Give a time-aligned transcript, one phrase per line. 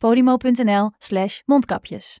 [0.00, 2.20] podimo.nl slash mondkapjes.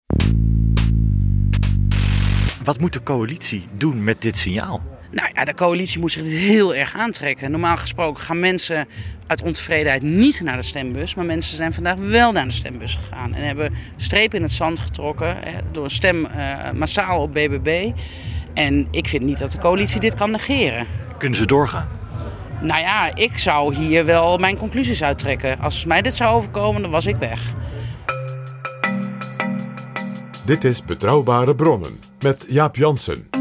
[2.64, 4.82] Wat moet de coalitie doen met dit signaal?
[5.10, 7.50] Nou ja, de coalitie moet zich dit heel erg aantrekken.
[7.50, 8.88] Normaal gesproken gaan mensen
[9.26, 11.14] uit ontevredenheid niet naar de stembus.
[11.14, 13.34] Maar mensen zijn vandaag wel naar de stembus gegaan.
[13.34, 17.92] En hebben strepen in het zand getrokken hè, door een stem eh, massaal op BBB.
[18.54, 20.86] En ik vind niet dat de coalitie dit kan negeren.
[21.18, 21.99] Kunnen ze doorgaan?
[22.62, 25.60] Nou ja, ik zou hier wel mijn conclusies uittrekken.
[25.60, 27.54] Als mij dit zou overkomen, dan was ik weg.
[30.44, 33.39] Dit is Betrouwbare Bronnen met Jaap Jansen.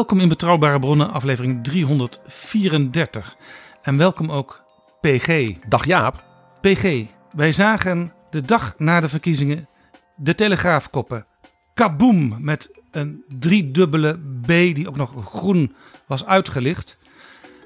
[0.00, 3.36] Welkom in Betrouwbare Bronnen, aflevering 334.
[3.82, 4.62] En welkom ook
[5.00, 5.50] PG.
[5.68, 6.24] Dag Jaap.
[6.60, 9.68] PG, wij zagen de dag na de verkiezingen
[10.16, 11.26] de Telegraafkoppen.
[11.74, 15.74] Kaboom, met een driedubbele B die ook nog groen
[16.06, 16.96] was uitgelicht.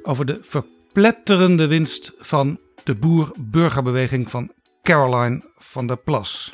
[0.03, 4.53] Over de verpletterende winst van de boer-burgerbeweging van
[4.83, 6.53] Caroline van der Plas.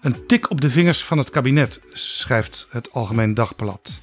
[0.00, 4.00] Een tik op de vingers van het kabinet, schrijft het Algemeen Dagblad.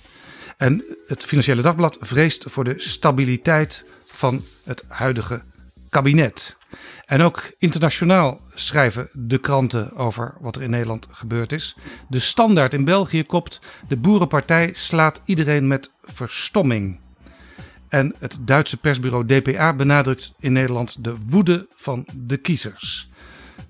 [0.57, 5.41] En het Financiële Dagblad vreest voor de stabiliteit van het huidige
[5.89, 6.57] kabinet.
[7.05, 11.75] En ook internationaal schrijven de kranten over wat er in Nederland gebeurd is.
[12.09, 16.99] De Standaard in België kopt: De Boerenpartij slaat iedereen met verstomming.
[17.89, 23.09] En het Duitse persbureau DPA benadrukt in Nederland de woede van de kiezers.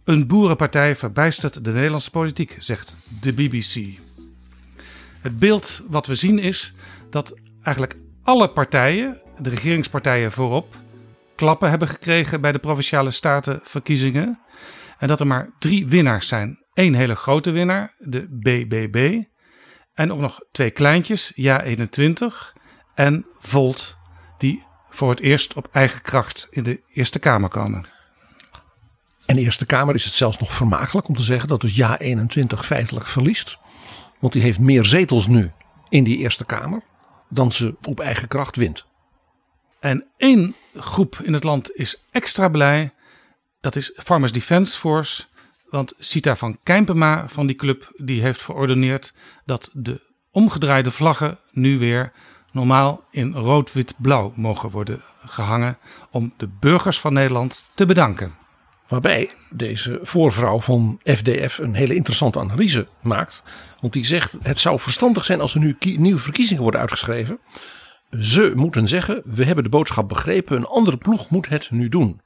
[0.03, 3.99] Een boerenpartij verbijstert de Nederlandse politiek, zegt de BBC.
[5.27, 6.73] Het beeld wat we zien is
[7.09, 7.33] dat
[7.63, 10.75] eigenlijk alle partijen, de regeringspartijen voorop,
[11.35, 14.39] klappen hebben gekregen bij de provinciale statenverkiezingen.
[14.97, 16.65] En dat er maar drie winnaars zijn.
[16.73, 19.23] Eén hele grote winnaar, de BBB.
[19.93, 22.55] En ook nog twee kleintjes, Ja21
[22.93, 23.97] en Volt,
[24.37, 27.85] die voor het eerst op eigen kracht in de Eerste Kamer komen.
[29.25, 31.99] En de Eerste Kamer is het zelfs nog vermakelijk om te zeggen dat dus Ja
[31.99, 33.57] 21 feitelijk verliest.
[34.19, 35.51] Want die heeft meer zetels nu
[35.89, 36.81] in die Eerste Kamer
[37.29, 38.85] dan ze op eigen kracht wint.
[39.79, 42.93] En één groep in het land is extra blij.
[43.61, 45.23] Dat is Farmers Defence Force.
[45.69, 49.13] Want Sita van Kijmpema van die club die heeft verordeneerd
[49.45, 50.01] dat de
[50.31, 52.11] omgedraaide vlaggen nu weer
[52.51, 55.77] normaal in rood-wit-blauw mogen worden gehangen
[56.11, 58.35] om de burgers van Nederland te bedanken.
[58.87, 63.43] Waarbij deze voorvrouw van FDF een hele interessante analyse maakt.
[63.81, 67.39] Want die zegt het zou verstandig zijn als er nu nieuwe verkiezingen worden uitgeschreven.
[68.19, 70.57] Ze moeten zeggen we hebben de boodschap begrepen.
[70.57, 72.21] Een andere ploeg moet het nu doen.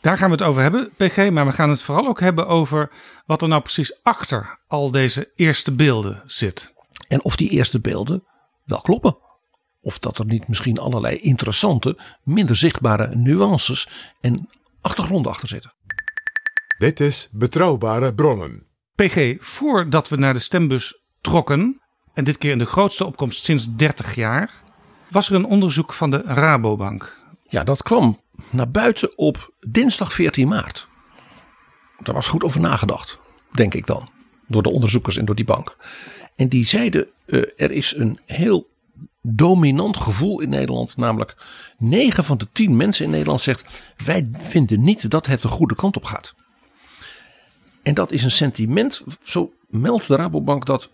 [0.00, 2.90] Daar gaan we het over hebben, PG, maar we gaan het vooral ook hebben over
[3.26, 6.74] wat er nou precies achter al deze eerste beelden zit.
[7.08, 8.24] En of die eerste beelden
[8.64, 9.16] wel kloppen.
[9.80, 13.88] Of dat er niet misschien allerlei interessante, minder zichtbare nuances
[14.20, 14.48] en
[14.80, 15.72] achtergronden achter zitten.
[16.78, 18.66] Dit is Betrouwbare Bronnen.
[18.94, 21.80] PG, voordat we naar de stembus trokken,
[22.14, 24.50] en dit keer in de grootste opkomst sinds 30 jaar,
[25.10, 27.16] was er een onderzoek van de Rabobank.
[27.48, 28.20] Ja, dat kwam
[28.50, 30.88] naar buiten op dinsdag 14 maart.
[32.02, 33.18] Daar was goed over nagedacht,
[33.52, 34.08] denk ik dan.
[34.46, 35.76] Door de onderzoekers en door die bank.
[36.36, 38.68] En die zeiden, eh, er is een heel
[39.22, 40.96] dominant gevoel in Nederland.
[40.96, 41.36] Namelijk
[41.78, 43.64] 9 van de 10 mensen in Nederland zegt,
[44.04, 46.34] wij vinden niet dat het de goede kant op gaat.
[47.88, 50.90] En dat is een sentiment, zo meldt de Rabobank, dat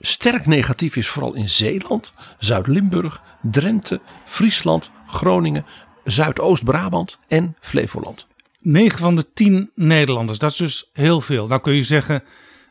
[0.00, 5.64] sterk negatief is, vooral in Zeeland, Zuid-Limburg, Drenthe, Friesland, Groningen,
[6.04, 8.26] Zuidoost-Brabant en Flevoland.
[8.60, 10.38] 9 van de 10 Nederlanders.
[10.38, 11.46] Dat is dus heel veel.
[11.46, 12.22] Nou kun je zeggen,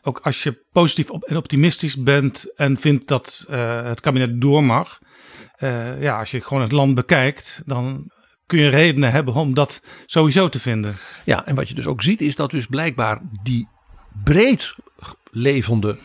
[0.02, 4.98] ook als je positief en optimistisch bent en vindt dat eh, het kabinet door mag.
[5.56, 8.10] eh, ja, als je gewoon het land bekijkt, dan
[8.52, 10.96] kun je redenen hebben om dat sowieso te vinden.
[11.24, 13.68] Ja, en wat je dus ook ziet is dat dus blijkbaar die
[14.24, 14.74] breed
[15.30, 15.98] levende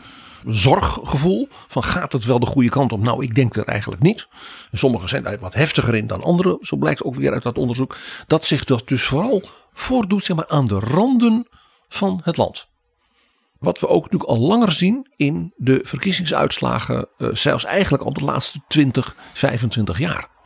[0.46, 3.02] zorggevoel van gaat het wel de goede kant op?
[3.02, 4.28] Nou, ik denk het eigenlijk niet.
[4.70, 7.58] En sommigen zijn daar wat heftiger in dan anderen, zo blijkt ook weer uit dat
[7.58, 7.96] onderzoek.
[8.26, 11.48] Dat zich dat dus vooral voordoet zeg maar, aan de randen
[11.88, 12.68] van het land.
[13.58, 18.24] Wat we ook natuurlijk al langer zien in de verkiezingsuitslagen, eh, zelfs eigenlijk al de
[18.24, 20.36] laatste 20, 25 jaar.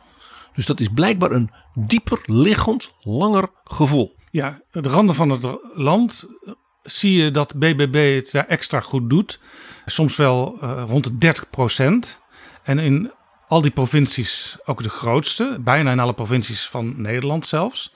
[0.53, 4.15] Dus dat is blijkbaar een dieper liggend, langer gevoel.
[4.31, 6.53] Ja, de randen van het land eh,
[6.83, 9.39] zie je dat BBB het daar extra goed doet.
[9.85, 12.21] Soms wel eh, rond de 30 procent.
[12.63, 13.11] En in
[13.47, 15.57] al die provincies ook de grootste.
[15.61, 17.93] Bijna in alle provincies van Nederland zelfs.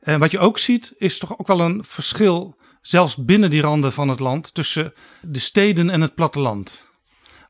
[0.00, 3.92] En wat je ook ziet is toch ook wel een verschil, zelfs binnen die randen
[3.92, 6.85] van het land, tussen de steden en het platteland.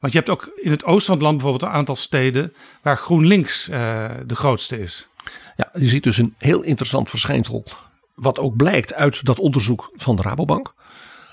[0.00, 2.52] Want je hebt ook in het oosten van het land bijvoorbeeld een aantal steden
[2.82, 5.08] waar GroenLinks eh, de grootste is.
[5.56, 7.64] Ja, je ziet dus een heel interessant verschijnsel.
[8.14, 10.74] Wat ook blijkt uit dat onderzoek van de Rabobank.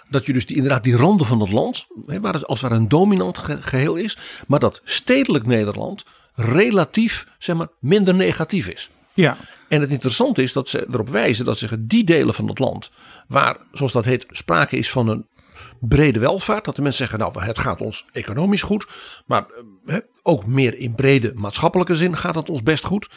[0.09, 2.69] Dat je dus die, inderdaad die randen van het land, hè, waar het als het
[2.69, 4.17] ware een dominant ge- geheel is.
[4.47, 6.05] Maar dat stedelijk Nederland
[6.35, 8.89] relatief zeg maar, minder negatief is.
[9.13, 9.37] Ja,
[9.67, 12.91] En het interessante is dat ze erop wijzen dat zeggen die delen van het land.
[13.27, 15.25] Waar, zoals dat heet, sprake is van een
[15.79, 16.65] brede welvaart.
[16.65, 18.87] Dat de mensen zeggen, nou het gaat ons economisch goed.
[19.25, 19.45] Maar
[19.85, 23.09] eh, ook meer in brede maatschappelijke zin gaat het ons best goed.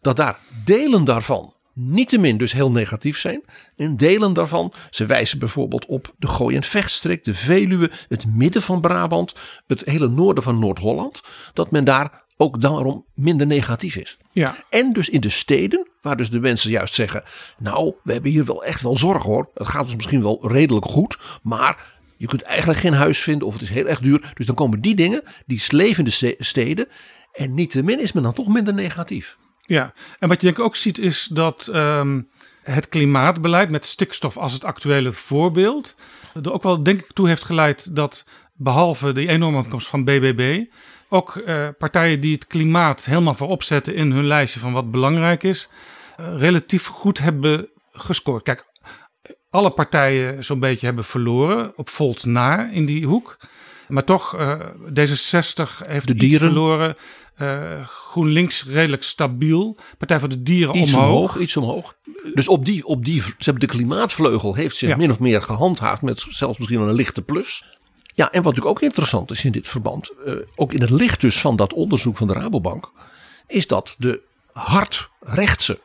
[0.00, 3.44] Dat daar delen daarvan niettemin dus heel negatief zijn.
[3.76, 8.62] En delen daarvan, ze wijzen bijvoorbeeld op de Gooi- en Vechtstreek, de Veluwe, het midden
[8.62, 9.34] van Brabant,
[9.66, 11.22] het hele noorden van Noord-Holland.
[11.52, 14.18] Dat men daar ook daarom minder negatief is.
[14.32, 14.56] ja.
[14.70, 17.22] En dus in de steden, waar dus de mensen juist zeggen:
[17.58, 19.48] Nou, we hebben hier wel echt wel zorg hoor.
[19.54, 23.52] Het gaat ons misschien wel redelijk goed, maar je kunt eigenlijk geen huis vinden of
[23.52, 24.32] het is heel erg duur.
[24.34, 26.88] Dus dan komen die dingen, die sleven in de ste- steden.
[27.32, 29.36] En niettemin is men dan toch minder negatief.
[29.66, 32.20] Ja, en wat je denk ik ook ziet is dat ehm,
[32.62, 35.94] het klimaatbeleid met stikstof als het actuele voorbeeld
[36.42, 38.24] er ook wel denk ik toe heeft geleid dat
[38.64, 40.64] behalve de enorme opkomst van BBB
[41.08, 45.42] ook eh, partijen die het klimaat helemaal voorop zetten in hun lijstje van wat belangrijk
[45.42, 45.68] is,
[46.16, 48.42] eh, relatief goed hebben gescoord.
[48.42, 48.64] Kijk,
[49.50, 53.36] alle partijen zo'n beetje hebben verloren op Volt na in die hoek.
[53.88, 54.60] Maar toch, eh,
[54.92, 56.38] D66 heeft De dieren.
[56.48, 56.96] verloren.
[57.34, 59.76] Eh, GroenLinks redelijk stabiel.
[59.98, 61.08] Partij voor de Dieren Iets omhoog.
[61.10, 61.94] omhoog, iets omhoog.
[62.34, 64.96] Dus op die, op die, ze hebben de klimaatvleugel heeft zich Ja.
[64.96, 67.64] min of meer gehandhaafd met zelfs misschien wel een lichte plus.
[68.16, 71.20] Ja, en wat natuurlijk ook interessant is in dit verband, eh, ook in het licht
[71.20, 72.90] dus van dat onderzoek van de Rabobank,
[73.46, 74.20] is dat de
[74.52, 75.80] hardrechtse,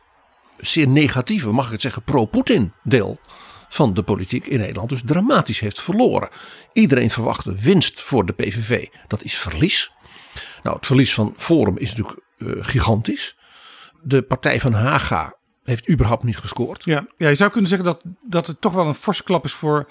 [0.57, 3.19] zeer negatieve, mag ik het zeggen, pro-Poetin deel
[3.69, 6.29] van de politiek in Nederland dus dramatisch heeft verloren.
[6.73, 8.87] Iedereen verwachtte winst voor de PVV.
[9.07, 9.91] Dat is verlies.
[10.63, 13.37] Nou, het verlies van Forum is natuurlijk eh, gigantisch.
[14.01, 16.83] De partij van Haga heeft überhaupt niet gescoord.
[16.83, 19.53] Ja, ja, je zou kunnen zeggen dat, dat het toch wel een forse klap is
[19.53, 19.89] voor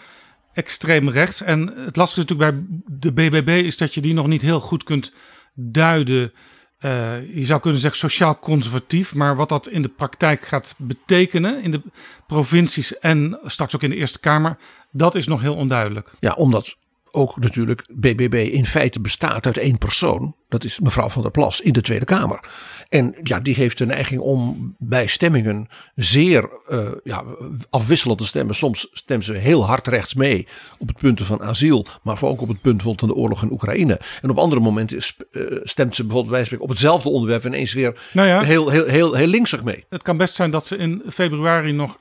[0.53, 1.43] extreem rechts.
[1.43, 4.85] En het lastige natuurlijk bij de BBB is dat je die nog niet heel goed
[4.85, 5.13] kunt
[5.55, 6.33] duiden.
[6.79, 9.15] Eh, je zou kunnen zeggen sociaal conservatief.
[9.15, 11.83] Maar wat dat in de praktijk gaat betekenen in de
[12.27, 14.59] provincies en straks ook in de Eerste Kamer,
[14.91, 16.13] dat is nog heel onduidelijk.
[16.21, 16.77] Ja, omdat
[17.19, 20.35] ook natuurlijk BBB in feite bestaat uit één persoon.
[20.49, 22.41] Dat is mevrouw van der Plas in de Tweede Kamer.
[22.89, 27.25] En ja, die heeft de neiging om bij stemmingen zeer eh, ja,
[27.71, 28.55] afwisselend te stemmen.
[28.55, 30.47] Soms stemt ze heel hard rechts mee
[30.79, 31.87] op het punt van asiel.
[32.03, 34.01] Maar ook op het punt van de oorlog in Oekraïne.
[34.21, 34.99] En op andere momenten
[35.31, 38.43] eh, stemt ze bijvoorbeeld bij op hetzelfde onderwerp ineens weer Nou ja.
[38.43, 39.85] heel, heel, heel, heel linksig mee.
[39.89, 41.99] Het kan best zijn dat ze in februari nog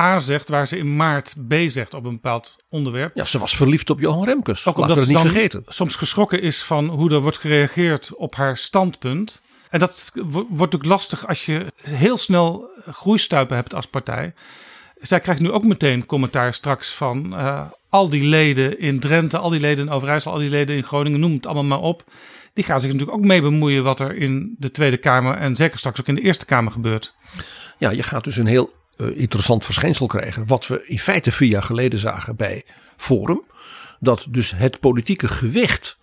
[0.00, 3.16] A zegt, waar ze in maart B zegt op een bepaald onderwerp.
[3.16, 4.66] Ja, ze was verliefd op Johan Remkes.
[4.66, 5.62] Ook Laten omdat we ze dat niet vergeten.
[5.66, 9.40] soms geschrokken is van hoe er wordt gereageerd op haar standpunt.
[9.70, 14.32] En dat wo- wordt ook lastig als je heel snel groeistuipen hebt als partij.
[15.00, 19.50] Zij krijgt nu ook meteen commentaar straks van eh, al die leden in Drenthe, al
[19.50, 22.04] die leden in Overijssel, al die leden in Groningen, noem het allemaal maar op.
[22.54, 25.78] Die gaan zich natuurlijk ook mee bemoeien wat er in de Tweede Kamer en zeker
[25.78, 27.14] straks ook in de Eerste Kamer gebeurt.
[27.78, 30.46] Ja, je gaat dus een heel eh, interessant verschijnsel krijgen.
[30.46, 32.64] Wat we in feite vier jaar geleden zagen bij
[32.96, 33.42] Forum.
[34.00, 35.96] Dat dus het politieke gewicht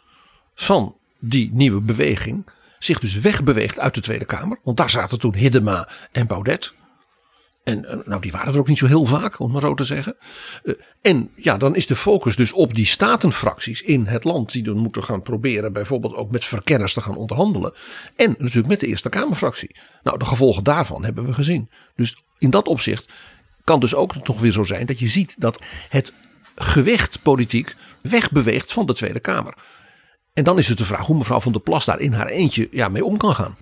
[0.55, 2.45] van die nieuwe beweging
[2.79, 4.59] zich dus wegbeweegt uit de Tweede Kamer.
[4.63, 6.73] Want daar zaten toen Hiddema en Baudet.
[7.65, 9.83] En eh, nou, die waren er ook niet zo heel vaak, om maar zo te
[9.83, 10.15] zeggen.
[10.63, 14.51] Eh, en ja, dan is de focus dus op die statenfracties in het land.
[14.51, 17.73] Die dan moeten gaan proberen bijvoorbeeld ook met verkenners te gaan onderhandelen.
[18.15, 19.75] En natuurlijk met de Eerste Kamerfractie.
[20.03, 21.69] Nou, de gevolgen daarvan hebben we gezien.
[21.95, 23.11] Dus in dat opzicht
[23.63, 26.13] kan dus ook nog weer zo zijn dat je ziet dat het
[26.55, 29.53] gewicht politiek wegbeweegt van de Tweede Kamer.
[30.33, 32.67] En dan is het de vraag hoe mevrouw van der Plas daar in haar eentje
[32.71, 33.57] ja, mee om kan gaan.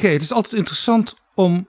[0.00, 1.68] Het is altijd interessant om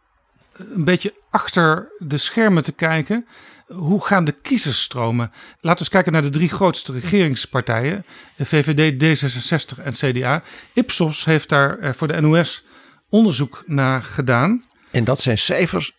[0.54, 3.28] een beetje achter de schermen te kijken.
[3.68, 5.32] Hoe gaan de kiezers stromen?
[5.32, 8.06] Laten we eens kijken naar de drie grootste regeringspartijen:
[8.38, 10.44] VVD, D66 en CDA.
[10.74, 12.66] Ipsos heeft daar eh, voor de NOS
[13.10, 14.64] onderzoek naar gedaan.
[14.92, 15.92] En dat zijn cijfers,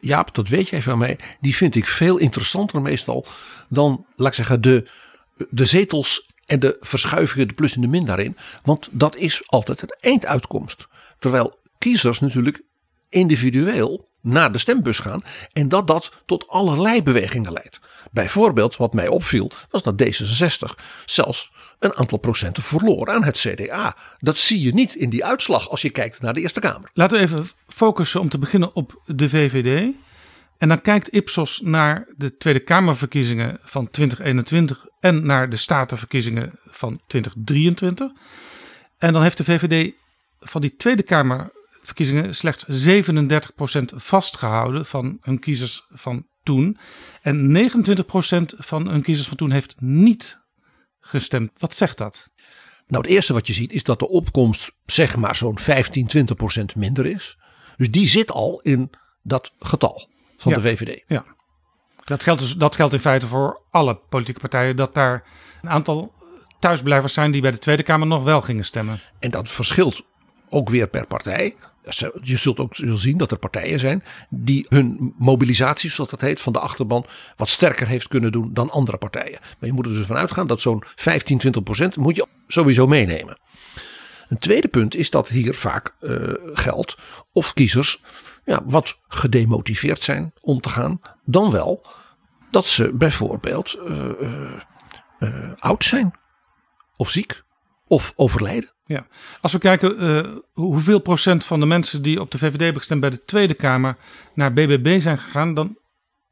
[0.00, 3.26] Jaap, dat weet jij van mij, die vind ik veel interessanter meestal
[3.68, 4.88] dan, laat ik zeggen, de,
[5.50, 8.36] de zetels en de verschuivingen, de plus en de min daarin.
[8.62, 10.88] Want dat is altijd een einduitkomst.
[11.18, 12.62] Terwijl kiezers natuurlijk
[13.08, 17.80] individueel naar de stembus gaan en dat dat tot allerlei bewegingen leidt.
[18.10, 23.96] Bijvoorbeeld, wat mij opviel, was dat D66 zelfs een aantal procenten verloor aan het CDA.
[24.18, 26.90] Dat zie je niet in die uitslag als je kijkt naar de Eerste Kamer.
[26.92, 29.94] Laten we even focussen om te beginnen op de VVD.
[30.58, 37.00] En dan kijkt Ipsos naar de Tweede Kamerverkiezingen van 2021 en naar de Statenverkiezingen van
[37.06, 38.10] 2023.
[38.98, 39.92] En dan heeft de VVD
[40.40, 41.02] van die Tweede
[41.94, 42.66] Kamerverkiezingen slechts
[43.92, 46.78] 37% vastgehouden van hun kiezers van toen.
[47.22, 50.40] En 29% van hun kiezers van toen heeft niet
[51.00, 51.50] gestemd.
[51.58, 52.28] Wat zegt dat?
[52.86, 56.10] Nou, het eerste wat je ziet is dat de opkomst zeg maar zo'n 15,
[56.72, 57.38] 20% minder is.
[57.76, 58.90] Dus die zit al in
[59.22, 61.04] dat getal van de VVD.
[61.06, 61.24] Ja.
[62.04, 64.76] Dat geldt, dus, dat geldt in feite voor alle politieke partijen.
[64.76, 65.24] Dat daar
[65.62, 66.12] een aantal
[66.58, 69.00] thuisblijvers zijn die bij de Tweede Kamer nog wel gingen stemmen.
[69.18, 70.02] En dat verschilt
[70.48, 71.54] ook weer per partij.
[72.22, 76.52] Je zult ook zien dat er partijen zijn die hun mobilisatie, zoals dat heet, van
[76.52, 79.38] de achterban wat sterker heeft kunnen doen dan andere partijen.
[79.40, 82.86] Maar je moet er dus vanuit gaan dat zo'n 15, 20 procent moet je sowieso
[82.86, 83.38] meenemen.
[84.28, 86.96] Een tweede punt is dat hier vaak uh, geldt
[87.32, 88.02] of kiezers
[88.44, 91.86] ja, wat gedemotiveerd zijn om te gaan, dan wel
[92.50, 94.08] dat ze bijvoorbeeld uh,
[95.18, 96.12] uh, oud zijn
[96.96, 97.42] of ziek
[97.86, 98.70] of overlijden.
[98.88, 99.06] Ja,
[99.40, 103.00] als we kijken uh, hoeveel procent van de mensen die op de VVD hebben gestemd
[103.00, 103.96] bij de Tweede Kamer
[104.34, 105.78] naar BBB zijn gegaan, dan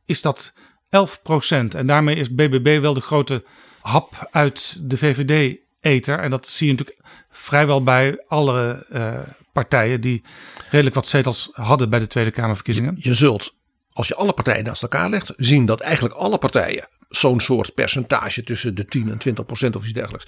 [0.05, 0.53] is dat
[0.89, 1.75] 11 procent.
[1.75, 3.45] En daarmee is BBB wel de grote
[3.81, 6.19] hap uit de VVD-eter.
[6.19, 9.19] En dat zie je natuurlijk vrijwel bij alle uh,
[9.53, 10.25] partijen die
[10.71, 12.95] redelijk wat zetels hadden bij de Tweede Kamerverkiezingen.
[12.97, 13.55] Je, je zult,
[13.93, 18.43] als je alle partijen naast elkaar legt, zien dat eigenlijk alle partijen zo'n soort percentage
[18.43, 20.27] tussen de 10 en 20 procent of iets dergelijks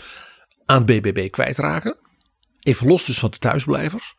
[0.66, 1.96] aan BBB kwijtraken.
[2.60, 4.16] Even los dus van de thuisblijvers.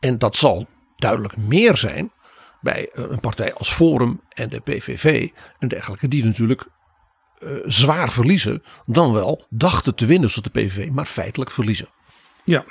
[0.00, 0.66] En dat zal
[0.96, 2.12] duidelijk meer zijn
[2.60, 5.28] bij een partij als Forum en de PVV
[5.58, 6.66] en dergelijke, die natuurlijk
[7.40, 11.88] uh, zwaar verliezen, dan wel dachten te winnen zoals de PVV, maar feitelijk verliezen.
[12.44, 12.64] Ja.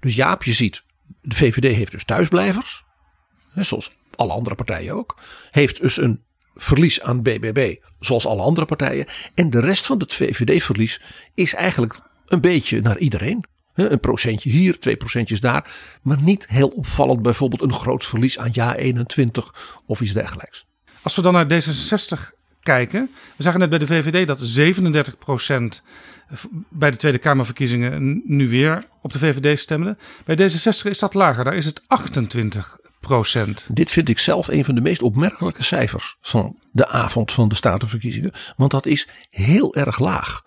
[0.00, 0.82] Dus Jaap, je ziet,
[1.22, 2.84] de VVD heeft dus thuisblijvers,
[3.52, 6.22] hè, zoals alle andere partijen ook, heeft dus een
[6.54, 11.02] verlies aan BBB, zoals alle andere partijen, en de rest van het VVD-verlies
[11.34, 13.44] is eigenlijk een beetje naar iedereen.
[13.74, 15.74] Een procentje hier, twee procentjes daar.
[16.02, 19.54] Maar niet heel opvallend bijvoorbeeld een groot verlies aan jaar 21
[19.86, 20.66] of iets dergelijks.
[21.02, 23.10] Als we dan naar D66 kijken.
[23.36, 25.82] We zagen net bij de VVD dat 37 procent
[26.68, 29.96] bij de Tweede Kamerverkiezingen nu weer op de VVD stemde.
[30.24, 33.66] Bij D66 is dat lager, daar is het 28 procent.
[33.70, 37.54] Dit vind ik zelf een van de meest opmerkelijke cijfers van de avond van de
[37.54, 38.32] Statenverkiezingen.
[38.56, 40.42] Want dat is heel erg laag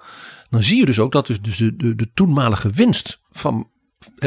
[0.50, 3.68] dan zie je dus ook dat dus, dus de, de, de toenmalige winst van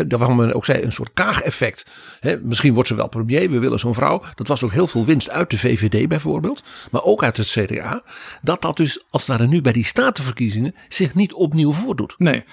[0.09, 1.87] waarvan men ook zei, een soort kaageffect.
[2.43, 4.23] misschien wordt ze wel premier, we willen zo'n vrouw.
[4.35, 6.63] Dat was ook heel veel winst uit de VVD bijvoorbeeld.
[6.91, 8.03] Maar ook uit het CDA.
[8.43, 12.15] Dat dat dus, als het nu bij die statenverkiezingen, zich niet opnieuw voordoet.
[12.19, 12.47] Nee, 28%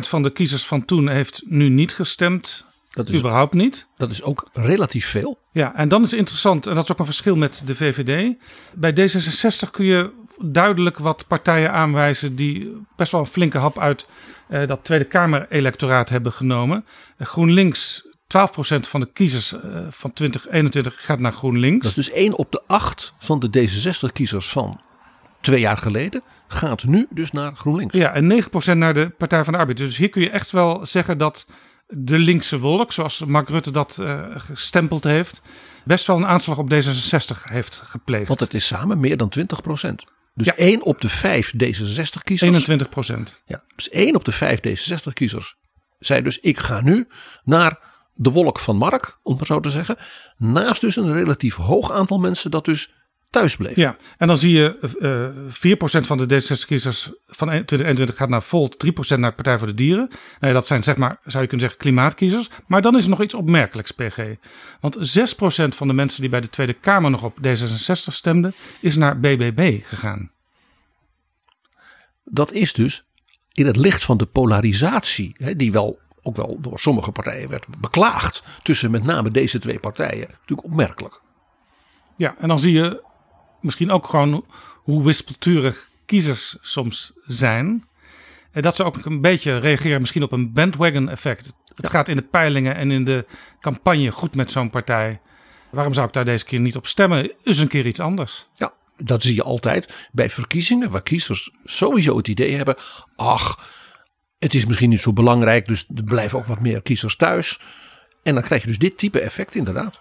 [0.00, 2.64] van de kiezers van toen heeft nu niet gestemd.
[2.90, 3.86] Dat is, überhaupt niet.
[3.96, 5.38] Dat is ook relatief veel.
[5.52, 8.36] Ja, en dan is het interessant, en dat is ook een verschil met de VVD.
[8.74, 10.10] Bij D66 kun je
[10.42, 14.06] duidelijk wat partijen aanwijzen die best wel een flinke hap uit
[14.50, 16.84] uh, dat Tweede Kamer-electoraat hebben genomen.
[17.18, 18.08] Uh, GroenLinks, 12%
[18.80, 21.86] van de kiezers uh, van 2021 gaat naar GroenLinks.
[21.86, 24.80] Dat is dus 1 op de 8 van de D66-kiezers van
[25.40, 27.96] twee jaar geleden gaat nu dus naar GroenLinks.
[27.96, 28.42] Ja, en
[28.74, 29.76] 9% naar de Partij van de Arbeid.
[29.76, 31.46] Dus hier kun je echt wel zeggen dat
[31.86, 33.98] de linkse wolk, zoals Mark Rutte dat
[34.36, 35.42] gestempeld heeft,
[35.84, 38.28] best wel een aanslag op D66 heeft gepleegd.
[38.28, 39.60] Want het is samen meer dan 20
[40.34, 40.56] dus ja.
[40.56, 42.40] 1 op de 5 D66-kiezers.
[42.40, 43.42] 21 procent.
[43.44, 45.58] Ja, dus 1 op de 5 D66-kiezers
[46.00, 47.08] zei dus: ik ga nu
[47.44, 47.78] naar
[48.14, 49.96] de wolk van Mark, om het maar zo te zeggen.
[50.36, 52.94] Naast dus een relatief hoog aantal mensen dat dus
[53.30, 53.76] thuis bleef.
[53.76, 58.86] Ja, en dan zie je uh, 4% van de D66-kiezers van 2021 gaat naar Volt,
[58.86, 60.10] 3% naar de Partij voor de Dieren.
[60.40, 62.50] Nou dat zijn zeg maar, zou je kunnen zeggen, klimaatkiezers.
[62.66, 64.18] Maar dan is er nog iets opmerkelijks, PG.
[64.80, 68.96] Want 6% van de mensen die bij de Tweede Kamer nog op D66 stemden, is
[68.96, 70.30] naar BBB gegaan.
[72.24, 73.04] Dat is dus
[73.52, 77.66] in het licht van de polarisatie, hè, die wel ook wel door sommige partijen werd
[77.78, 81.20] beklaagd tussen met name deze twee partijen, natuurlijk opmerkelijk.
[82.16, 83.08] Ja, en dan zie je
[83.62, 84.44] misschien ook gewoon
[84.82, 87.88] hoe wispelturig kiezers soms zijn.
[88.52, 91.54] En dat ze ook een beetje reageren misschien op een bandwagon effect.
[91.74, 93.26] Het gaat in de peilingen en in de
[93.60, 95.20] campagne goed met zo'n partij.
[95.70, 97.32] Waarom zou ik daar deze keer niet op stemmen?
[97.42, 98.46] Is een keer iets anders.
[98.52, 102.76] Ja, dat zie je altijd bij verkiezingen waar kiezers sowieso het idee hebben.
[103.16, 103.70] Ach,
[104.38, 107.60] het is misschien niet zo belangrijk, dus er blijven ook wat meer kiezers thuis.
[108.22, 110.00] En dan krijg je dus dit type effect inderdaad.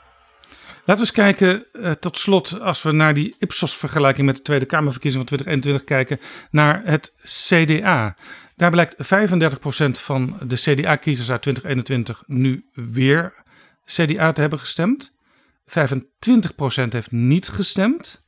[0.89, 4.65] Laten we eens kijken, uh, tot slot, als we naar die Ipsos-vergelijking met de Tweede
[4.65, 6.19] Kamerverkiezingen van 2021 kijken,
[6.51, 8.15] naar het CDA.
[8.55, 8.97] Daar blijkt 35%
[9.91, 13.33] van de CDA-kiezers uit 2021 nu weer
[13.85, 15.15] CDA te hebben gestemd.
[15.67, 15.73] 25%
[16.89, 18.21] heeft niet gestemd.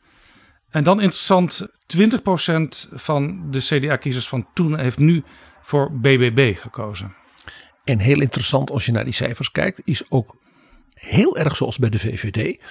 [0.70, 5.24] En dan interessant, 20% van de CDA-kiezers van toen heeft nu
[5.62, 7.16] voor BBB gekozen.
[7.84, 10.36] En heel interessant als je naar die cijfers kijkt, is ook
[11.08, 12.62] heel erg zoals bij de VVD.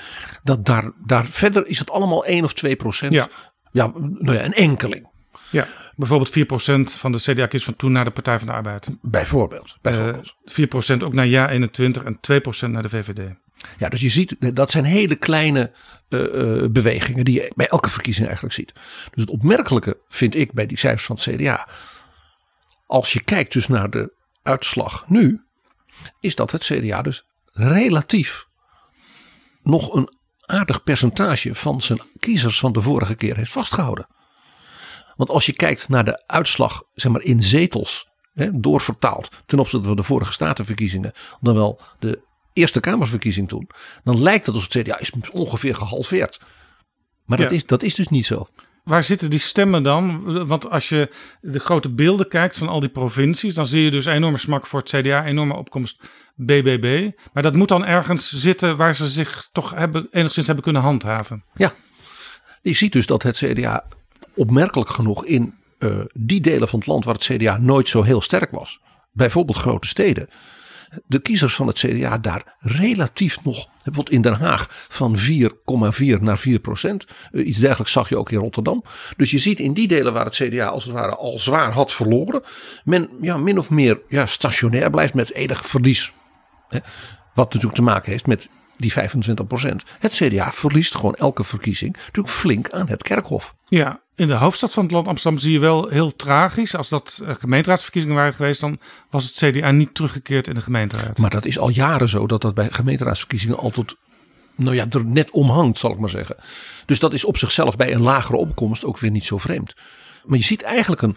[0.43, 3.13] Dat daar, daar verder is het allemaal 1 of 2 procent.
[3.13, 3.29] Ja.
[3.73, 5.09] ja, nou ja, een enkeling.
[5.51, 8.55] Ja, bijvoorbeeld 4 procent van de CDA kiest van toen naar de Partij van de
[8.55, 8.89] Arbeid.
[9.03, 9.77] Bijvoorbeeld.
[9.81, 10.37] bijvoorbeeld.
[10.45, 13.35] Uh, 4 procent ook naar Ja 21 en 2 procent naar de VVD.
[13.79, 15.73] Ja, dus je ziet, dat zijn hele kleine
[16.09, 18.73] uh, uh, bewegingen die je bij elke verkiezing eigenlijk ziet.
[19.11, 21.69] Dus het opmerkelijke vind ik bij die cijfers van het CDA.
[22.87, 25.45] Als je kijkt dus naar de uitslag nu,
[26.21, 27.25] is dat het CDA dus
[27.69, 28.47] relatief
[29.63, 34.07] nog een aardig percentage van zijn kiezers van de vorige keer heeft vastgehouden.
[35.17, 39.87] Want als je kijkt naar de uitslag zeg maar, in zetels, hè, doorvertaald ten opzichte
[39.87, 43.71] van de vorige statenverkiezingen, dan wel de Eerste Kamerverkiezing toen,
[44.05, 46.41] dan lijkt het alsof het CDA is ongeveer gehalveerd.
[47.25, 48.49] Maar dat, is, dat is dus niet zo.
[48.85, 50.23] Waar zitten die stemmen dan?
[50.47, 54.07] Want als je de grote beelden kijkt van al die provincies, dan zie je dus
[54.07, 56.01] enorme smak voor het CDA, enorme opkomst
[56.35, 57.11] BBB.
[57.33, 61.45] Maar dat moet dan ergens zitten waar ze zich toch hebben, enigszins hebben kunnen handhaven.
[61.55, 61.73] Ja,
[62.63, 63.85] je ziet dus dat het CDA
[64.35, 68.21] opmerkelijk genoeg in uh, die delen van het land waar het CDA nooit zo heel
[68.21, 68.81] sterk was,
[69.13, 70.29] bijvoorbeeld grote steden,
[71.07, 76.39] de kiezers van het CDA daar relatief nog, bijvoorbeeld in Den Haag, van 4,4 naar
[76.39, 77.07] 4 procent.
[77.33, 78.85] Uh, iets dergelijks zag je ook in Rotterdam.
[79.17, 81.93] Dus je ziet in die delen waar het CDA als het ware al zwaar had
[81.93, 82.43] verloren,
[82.85, 86.13] men ja, min of meer ja, stationair blijft met enig verlies.
[87.35, 88.49] Wat natuurlijk te maken heeft met
[88.81, 89.85] die 25 procent.
[89.99, 93.55] Het CDA verliest gewoon elke verkiezing natuurlijk flink aan het kerkhof.
[93.69, 96.75] Ja, in de hoofdstad van het land Amsterdam zie je wel heel tragisch.
[96.77, 98.79] Als dat eh, gemeenteraadsverkiezingen waren geweest, dan
[99.11, 101.19] was het CDA niet teruggekeerd in de gemeenteraad.
[101.19, 103.97] Maar dat is al jaren zo dat dat bij gemeenteraadsverkiezingen altijd,
[104.55, 106.37] nou ja, er net omhangt, zal ik maar zeggen.
[106.87, 109.75] Dus dat is op zichzelf bij een lagere opkomst ook weer niet zo vreemd.
[110.25, 111.17] Maar je ziet eigenlijk een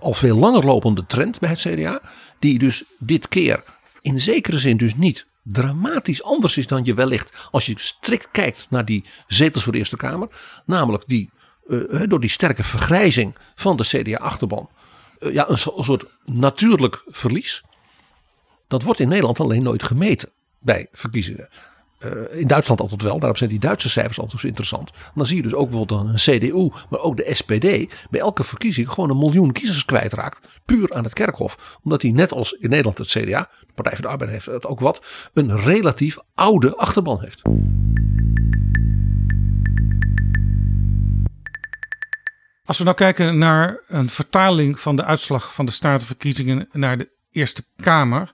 [0.00, 2.00] al veel langer lopende trend bij het CDA,
[2.38, 3.62] die dus dit keer
[4.00, 8.66] in zekere zin dus niet dramatisch anders is dan je wellicht als je strikt kijkt
[8.70, 10.28] naar die zetels voor de Eerste Kamer.
[10.66, 11.30] Namelijk die
[11.66, 14.70] uh, door die sterke vergrijzing van de CDA-achterban.
[15.18, 17.62] Uh, ja, een, soort natuurlijk verlies.
[18.68, 21.48] Dat wordt in Nederland alleen nooit gemeten bij verkiezingen.
[22.04, 24.90] Uh, in Duitsland altijd wel, daarom zijn die Duitse cijfers altijd zo interessant.
[25.14, 28.88] Dan zie je dus ook bijvoorbeeld een CDU, maar ook de SPD bij elke verkiezing
[28.88, 30.48] gewoon een miljoen kiezers kwijtraakt.
[30.64, 31.78] Puur aan het kerkhof.
[31.82, 34.66] Omdat hij net als in Nederland het CDA, de Partij van de Arbeid heeft het
[34.66, 37.42] ook wat, een relatief oude achterban heeft.
[42.64, 47.10] Als we nou kijken naar een vertaling van de uitslag van de statenverkiezingen naar de
[47.30, 48.32] Eerste Kamer.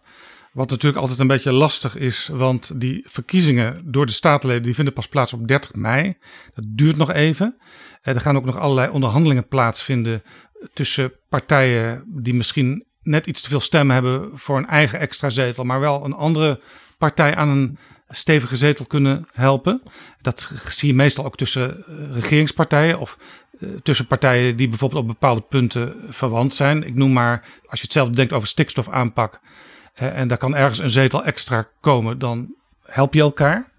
[0.53, 4.95] Wat natuurlijk altijd een beetje lastig is, want die verkiezingen door de statenleden die vinden
[4.95, 6.17] pas plaats op 30 mei.
[6.55, 7.57] Dat duurt nog even.
[8.03, 10.23] Er gaan ook nog allerlei onderhandelingen plaatsvinden
[10.73, 15.65] tussen partijen die misschien net iets te veel stemmen hebben voor een eigen extra zetel,
[15.65, 16.61] maar wel een andere
[16.99, 19.83] partij aan een stevige zetel kunnen helpen.
[20.21, 23.19] Dat zie je meestal ook tussen regeringspartijen of
[23.61, 26.83] eh, tussen partijen die bijvoorbeeld op bepaalde punten verwant zijn.
[26.83, 29.41] Ik noem maar, als je hetzelfde denkt over stikstofaanpak
[29.99, 33.71] en daar kan ergens een zetel extra komen, dan help je elkaar.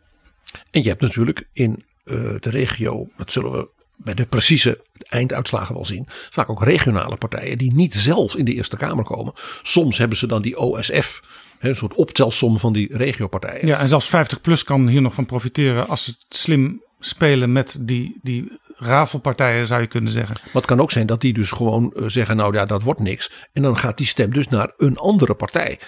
[0.72, 5.76] En je hebt natuurlijk in uh, de regio, dat zullen we bij de precieze einduitslagen
[5.76, 9.34] wel zien, vaak ook regionale partijen die niet zelf in de Eerste Kamer komen.
[9.62, 11.22] Soms hebben ze dan die OSF,
[11.60, 13.68] een soort optelsom van die regiopartijen.
[13.68, 17.78] Ja, en zelfs 50 plus kan hier nog van profiteren als het slim spelen met
[17.82, 20.36] die, die rafelpartijen, zou je kunnen zeggen.
[20.44, 23.00] Maar het kan ook zijn dat die dus gewoon eh, zeggen, nou ja, dat wordt
[23.00, 23.32] niks.
[23.54, 25.80] En dan gaat die stem dus naar een andere partij.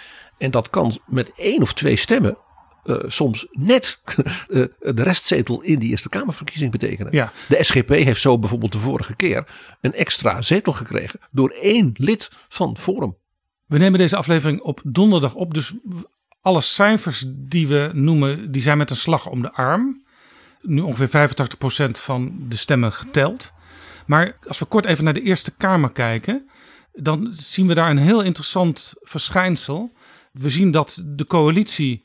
[0.42, 2.38] En dat kan met één of twee stemmen
[2.84, 7.14] eh, soms net eh, de restzetel in die Eerste Kamerverkiezing betekenen.
[7.14, 7.32] Ja.
[7.48, 9.48] De SGP heeft zo bijvoorbeeld de vorige keer
[9.82, 13.18] een extra zetel gekregen door één lid van Forum.
[13.66, 15.74] We nemen deze aflevering op donderdag op, dus
[16.42, 20.04] alle cijfers die we noemen, die zijn met een slag om de arm.
[20.62, 21.30] Nu ongeveer
[21.88, 23.52] 85% van de stemmen geteld.
[24.06, 26.50] Maar als we kort even naar de Eerste Kamer kijken,
[26.94, 29.92] dan zien we daar een heel interessant verschijnsel.
[30.32, 32.04] We zien dat de coalitie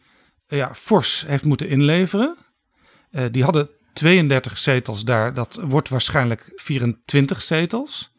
[0.48, 2.36] ja, fors heeft moeten inleveren.
[3.10, 8.14] Uh, die hadden 32 zetels daar, dat wordt waarschijnlijk 24 zetels.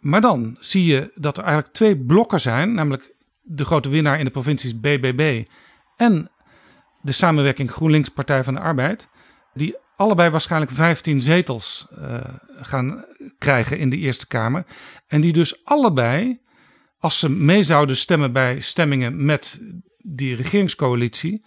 [0.00, 4.24] Maar dan zie je dat er eigenlijk twee blokken zijn, namelijk de grote winnaar in
[4.24, 5.44] de provincies BBB
[5.96, 6.30] en
[7.02, 9.08] de samenwerking GroenLinks Partij van de Arbeid,
[9.54, 12.20] die allebei waarschijnlijk 15 zetels uh,
[12.60, 13.04] gaan
[13.38, 14.64] krijgen in de Eerste Kamer.
[15.06, 16.40] En die dus allebei,
[17.04, 19.60] als ze mee zouden stemmen bij stemmingen met
[19.98, 21.44] die regeringscoalitie,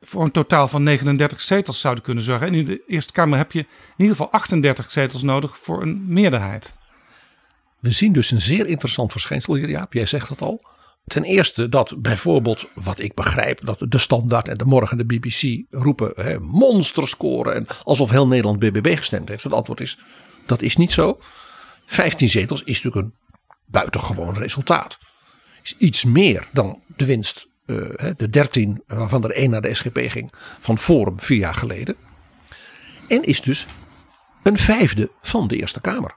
[0.00, 2.46] voor een totaal van 39 zetels zouden kunnen zorgen.
[2.46, 3.66] En in de Eerste Kamer heb je in
[3.96, 6.72] ieder geval 38 zetels nodig voor een meerderheid.
[7.78, 9.92] We zien dus een zeer interessant verschijnsel hier, Jaap.
[9.92, 10.64] Jij zegt dat al.
[11.06, 15.64] Ten eerste dat bijvoorbeeld, wat ik begrijp, dat de Standaard en de Morgen de BBC
[15.70, 17.54] roepen hè, monsterscoren.
[17.54, 19.42] En alsof heel Nederland BBB gestemd heeft.
[19.42, 19.98] Het antwoord is,
[20.46, 21.18] dat is niet zo.
[21.86, 23.27] 15 zetels is natuurlijk een
[23.70, 24.98] buitengewoon resultaat.
[25.62, 29.98] Is iets meer dan de winst, uh, de 13, waarvan er één naar de SGP
[29.98, 31.96] ging, van Forum vier jaar geleden.
[33.08, 33.66] En is dus
[34.42, 36.16] een vijfde van de Eerste Kamer.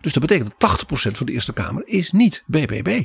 [0.00, 3.04] Dus dat betekent dat 80% van de Eerste Kamer is niet BBB.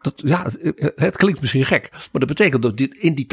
[0.00, 3.26] Dat, ja, het, het, klinkt misschien gek, maar dat betekent dat dit, in die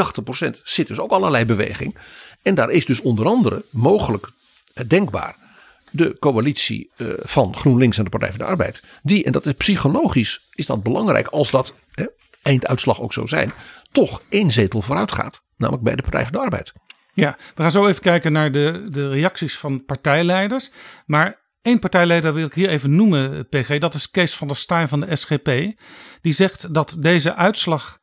[0.47, 1.97] 80% zit dus ook allerlei beweging.
[2.41, 4.29] En daar is dus onder andere mogelijk
[4.87, 5.35] denkbaar
[5.93, 8.83] de coalitie uh, van GroenLinks en de Partij van de Arbeid.
[9.03, 12.05] Die, en dat is psychologisch, is dat belangrijk als dat hè,
[12.41, 13.53] einduitslag ook zo zijn,
[13.91, 15.41] toch één zetel vooruit gaat.
[15.57, 16.73] Namelijk bij de Partij van de Arbeid.
[17.13, 20.71] Ja, we gaan zo even kijken naar de, de reacties van partijleiders.
[21.05, 23.77] Maar Eén partijleider wil ik hier even noemen, PG.
[23.77, 25.79] Dat is Kees van der Staaij van de SGP.
[26.21, 27.99] Die zegt dat deze uitslag,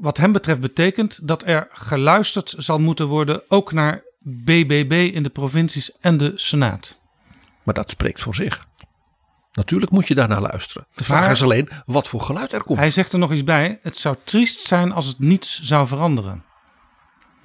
[0.00, 3.42] wat hem betreft, betekent dat er geluisterd zal moeten worden.
[3.48, 7.00] ook naar BBB in de provincies en de Senaat.
[7.62, 8.66] Maar dat spreekt voor zich.
[9.52, 10.86] Natuurlijk moet je daarnaar luisteren.
[10.94, 12.78] De vraag is alleen wat voor geluid er komt.
[12.78, 13.78] Hij zegt er nog iets bij.
[13.82, 16.44] Het zou triest zijn als het niets zou veranderen.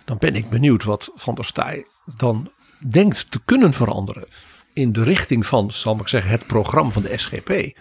[0.05, 1.85] Dan ben ik benieuwd wat Van der Staaij
[2.15, 2.51] dan
[2.89, 4.27] denkt te kunnen veranderen
[4.73, 7.79] in de richting van, zal ik zeggen, het programma van de SGP.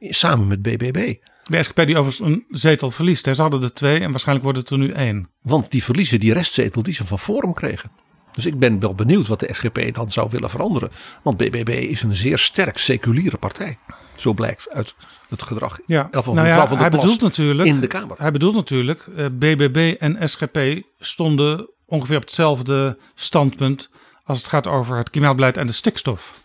[0.00, 1.14] Samen met BBB.
[1.42, 3.24] De SGP die overigens een zetel verliest.
[3.24, 5.28] Ze hadden er twee en waarschijnlijk wordt het er nu één.
[5.42, 7.90] Want die verliezen die restzetel die ze van Forum kregen.
[8.32, 10.90] Dus ik ben wel benieuwd wat de SGP dan zou willen veranderen.
[11.22, 13.78] Want BBB is een zeer sterk seculiere partij.
[14.16, 14.94] Zo blijkt uit
[15.28, 15.78] het gedrag.
[15.86, 18.16] Ja, van nou ja, van hij bedoelt natuurlijk in de Kamer.
[18.18, 23.90] Hij bedoelt natuurlijk, uh, BBB en SGP stonden ongeveer op hetzelfde standpunt
[24.24, 26.40] als het gaat over het klimaatbeleid en de stikstof.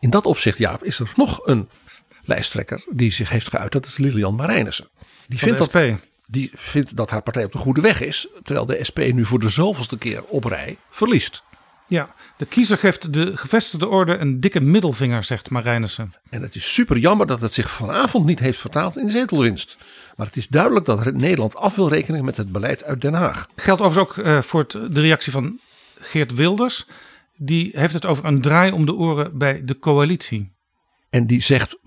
[0.00, 1.68] In dat opzicht, Jaap, is er nog een
[2.24, 3.72] lijsttrekker die zich heeft geuit.
[3.72, 4.88] Dat is Lilian Marijnissen.
[5.26, 8.28] Die vindt, dat, die vindt dat haar partij op de goede weg is.
[8.42, 11.42] Terwijl de SP nu voor de zoveelste keer op rij verliest.
[11.86, 16.14] Ja, de kiezer geeft de gevestigde orde een dikke middelvinger, zegt Marijnissen.
[16.30, 19.76] En het is super jammer dat het zich vanavond niet heeft vertaald in zetelwinst.
[20.16, 23.46] Maar het is duidelijk dat Nederland af wil rekenen met het beleid uit Den Haag.
[23.56, 25.60] Geldt overigens ook uh, voor het, de reactie van
[25.98, 26.86] Geert Wilders.
[27.36, 30.52] Die heeft het over een draai om de oren bij de coalitie.
[31.10, 31.78] En die zegt,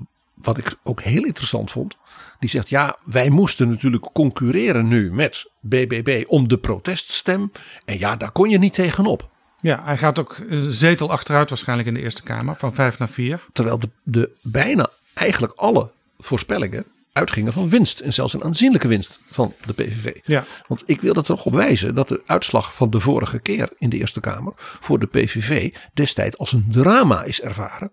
[0.42, 1.98] wat ik ook heel interessant vond.
[2.40, 7.52] Die zegt ja, wij moesten natuurlijk concurreren nu met BBB om de proteststem.
[7.86, 9.30] En ja, daar kon je niet tegenop.
[9.62, 13.10] Ja, hij gaat ook een zetel achteruit waarschijnlijk in de Eerste Kamer, van vijf naar
[13.10, 13.46] vier.
[13.54, 16.86] Terwijl de, de bijna eigenlijk alle voorspellingen
[17.18, 18.00] uitgingen van winst.
[18.00, 20.16] En zelfs een aanzienlijke winst van de PVV.
[20.24, 20.46] Ja.
[20.68, 23.90] Want ik wil er toch op wijzen dat de uitslag van de vorige keer in
[23.90, 27.92] de Eerste Kamer voor de PVV destijds als een drama is ervaren.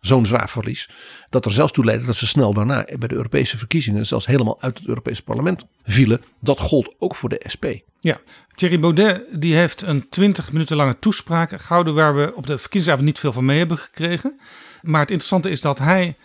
[0.00, 0.90] Zo'n zwaar verlies.
[1.30, 4.60] Dat er zelfs toe leidde dat ze snel daarna bij de Europese verkiezingen zelfs helemaal
[4.62, 6.22] uit het Europese parlement vielen.
[6.40, 7.64] Dat gold ook voor de SP.
[8.00, 8.20] Ja,
[8.54, 13.06] Thierry Baudet die heeft een 20 minuten lange toespraak gehouden waar we op de verkiezingsavond
[13.06, 14.40] niet veel van mee hebben gekregen.
[14.82, 16.16] Maar het interessante is dat hij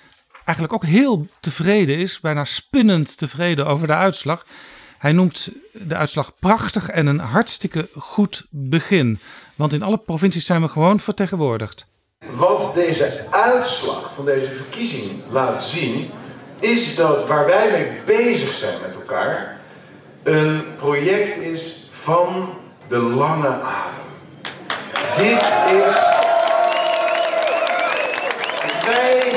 [0.46, 4.46] eigenlijk ook heel tevreden is, bijna spinnend tevreden over de uitslag.
[4.98, 9.20] Hij noemt de uitslag prachtig en een hartstikke goed begin.
[9.56, 11.88] Want in alle provincies zijn we gewoon vertegenwoordigd.
[12.32, 16.12] Wat deze uitslag van deze verkiezing laat zien,
[16.60, 19.60] is dat waar wij mee bezig zijn met elkaar,
[20.24, 22.54] een project is van
[22.88, 24.06] de lange adem.
[25.16, 25.44] Dit
[25.84, 26.14] is.
[28.86, 29.32] Wij.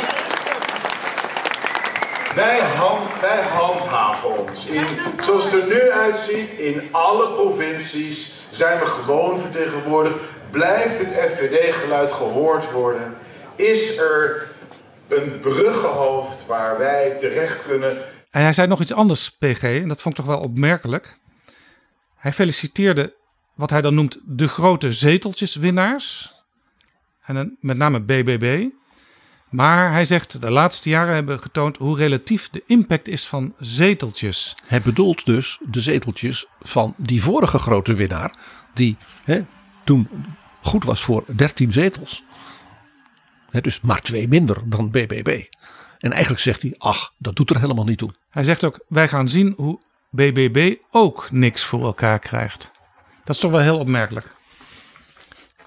[2.35, 3.09] Wij, hand,
[3.49, 4.67] handhaven ons.
[4.67, 4.87] In,
[5.21, 10.17] zoals het er nu uitziet, in alle provincies zijn we gewoon vertegenwoordigd.
[10.51, 13.15] Blijft het FVD-geluid gehoord worden?
[13.57, 14.49] Is er
[15.09, 17.97] een bruggenhoofd waar wij terecht kunnen?
[18.31, 21.19] En hij zei nog iets anders, PG, en dat vond ik toch wel opmerkelijk.
[22.17, 23.15] Hij feliciteerde
[23.55, 26.33] wat hij dan noemt de grote zeteltjeswinnaars.
[27.25, 28.67] En dan met name BBB.
[29.51, 34.57] Maar hij zegt de laatste jaren hebben getoond hoe relatief de impact is van zeteltjes.
[34.67, 38.37] Hij bedoelt dus de zeteltjes van die vorige grote winnaar.
[38.75, 39.45] Die hè,
[39.85, 40.09] toen
[40.63, 42.25] goed was voor 13 zetels.
[43.51, 45.45] Dus maar twee minder dan BBB.
[45.99, 48.11] En eigenlijk zegt hij, ach, dat doet er helemaal niet toe.
[48.31, 52.71] Hij zegt ook, wij gaan zien hoe BBB ook niks voor elkaar krijgt.
[53.25, 54.35] Dat is toch wel heel opmerkelijk.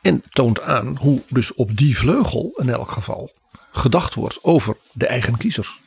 [0.01, 3.31] En toont aan hoe dus op die vleugel in elk geval
[3.71, 5.79] gedacht wordt over de eigen kiezers.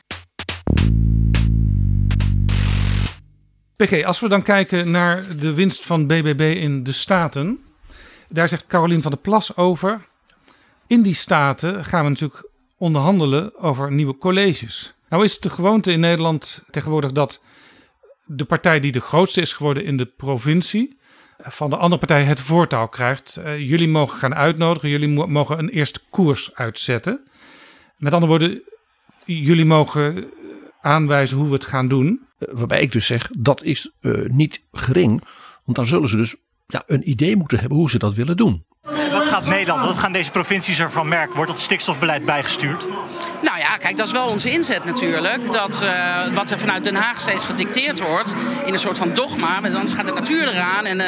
[3.77, 7.64] PG, als we dan kijken naar de winst van BBB in de Staten.
[8.35, 10.07] Daar zegt Carolien van der Plas over.
[10.87, 14.95] In die Staten gaan we natuurlijk onderhandelen over nieuwe colleges.
[15.09, 17.43] Nou is het de gewoonte in Nederland tegenwoordig dat
[18.25, 20.99] de partij die de grootste is geworden in de provincie
[21.39, 23.39] van de andere partij het voortouw krijgt.
[23.39, 27.21] Uh, jullie mogen gaan uitnodigen, jullie mo mogen een eerste koers uitzetten.
[27.97, 28.63] Met andere woorden,
[29.25, 30.31] jullie mogen
[30.81, 32.27] aanwijzen hoe we het gaan doen.
[32.39, 35.23] Waarbij ik dus zeg, dat is uh, niet gering.
[35.65, 38.67] Want dan zullen ze dus ja, een idee moeten hebben hoe ze dat willen doen.
[39.11, 41.37] Wat gaat Nederland, wat gaan deze provincies ervan merken?
[41.37, 42.85] Wordt dat stikstofbeleid bijgestuurd?
[43.43, 45.51] Nou ja, kijk, dat is wel onze inzet natuurlijk.
[45.53, 49.61] Dat uh, wat er vanuit Den Haag steeds gedicteerd wordt in een soort van dogma.
[49.61, 50.99] Want anders gaat de natuur eraan en...
[50.99, 51.07] Uh,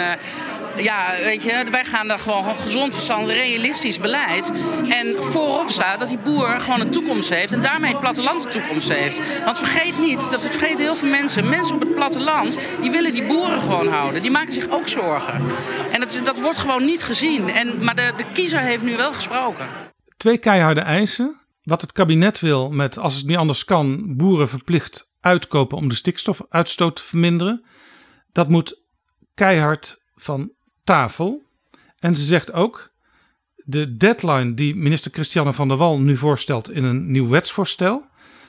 [0.77, 4.53] ja, weet je, wij gaan daar gewoon gezond verstand, realistisch beleid.
[4.89, 8.51] En voorop staat dat die boer gewoon een toekomst heeft en daarmee het platteland een
[8.51, 9.45] toekomst heeft.
[9.45, 11.49] Want vergeet niet, dat vergeten heel veel mensen.
[11.49, 14.23] Mensen op het platteland, die willen die boeren gewoon houden.
[14.23, 15.43] Die maken zich ook zorgen.
[15.93, 17.49] En dat, dat wordt gewoon niet gezien.
[17.49, 19.69] En, maar de, de kiezer heeft nu wel gesproken.
[20.17, 21.41] Twee keiharde eisen.
[21.63, 25.95] Wat het kabinet wil met, als het niet anders kan, boeren verplicht uitkopen om de
[25.95, 27.65] stikstofuitstoot te verminderen.
[28.33, 28.85] Dat moet
[29.35, 30.56] keihard van
[30.87, 31.43] tafel.
[31.99, 32.91] En ze zegt ook,
[33.57, 38.05] de deadline die minister Christiane van der Wal nu voorstelt in een nieuw wetsvoorstel,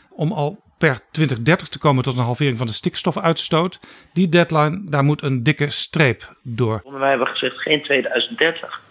[0.10, 3.80] om al per 2030 te komen tot een halvering van de stikstofuitstoot,
[4.14, 6.82] die deadline, daar moet een dikke streep door.
[6.86, 8.82] Wij hebben gezegd geen 2030.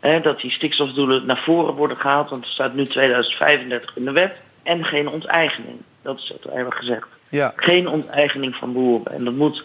[0.00, 4.12] Hè, dat die stikstofdoelen naar voren worden gehaald, want er staat nu 2035 in de
[4.12, 4.34] wet.
[4.62, 5.76] En geen onteigening.
[6.02, 7.06] Dat is wat wij hebben gezegd.
[7.28, 7.52] Ja.
[7.56, 9.12] Geen onteigening van boeren.
[9.12, 9.64] En dat moet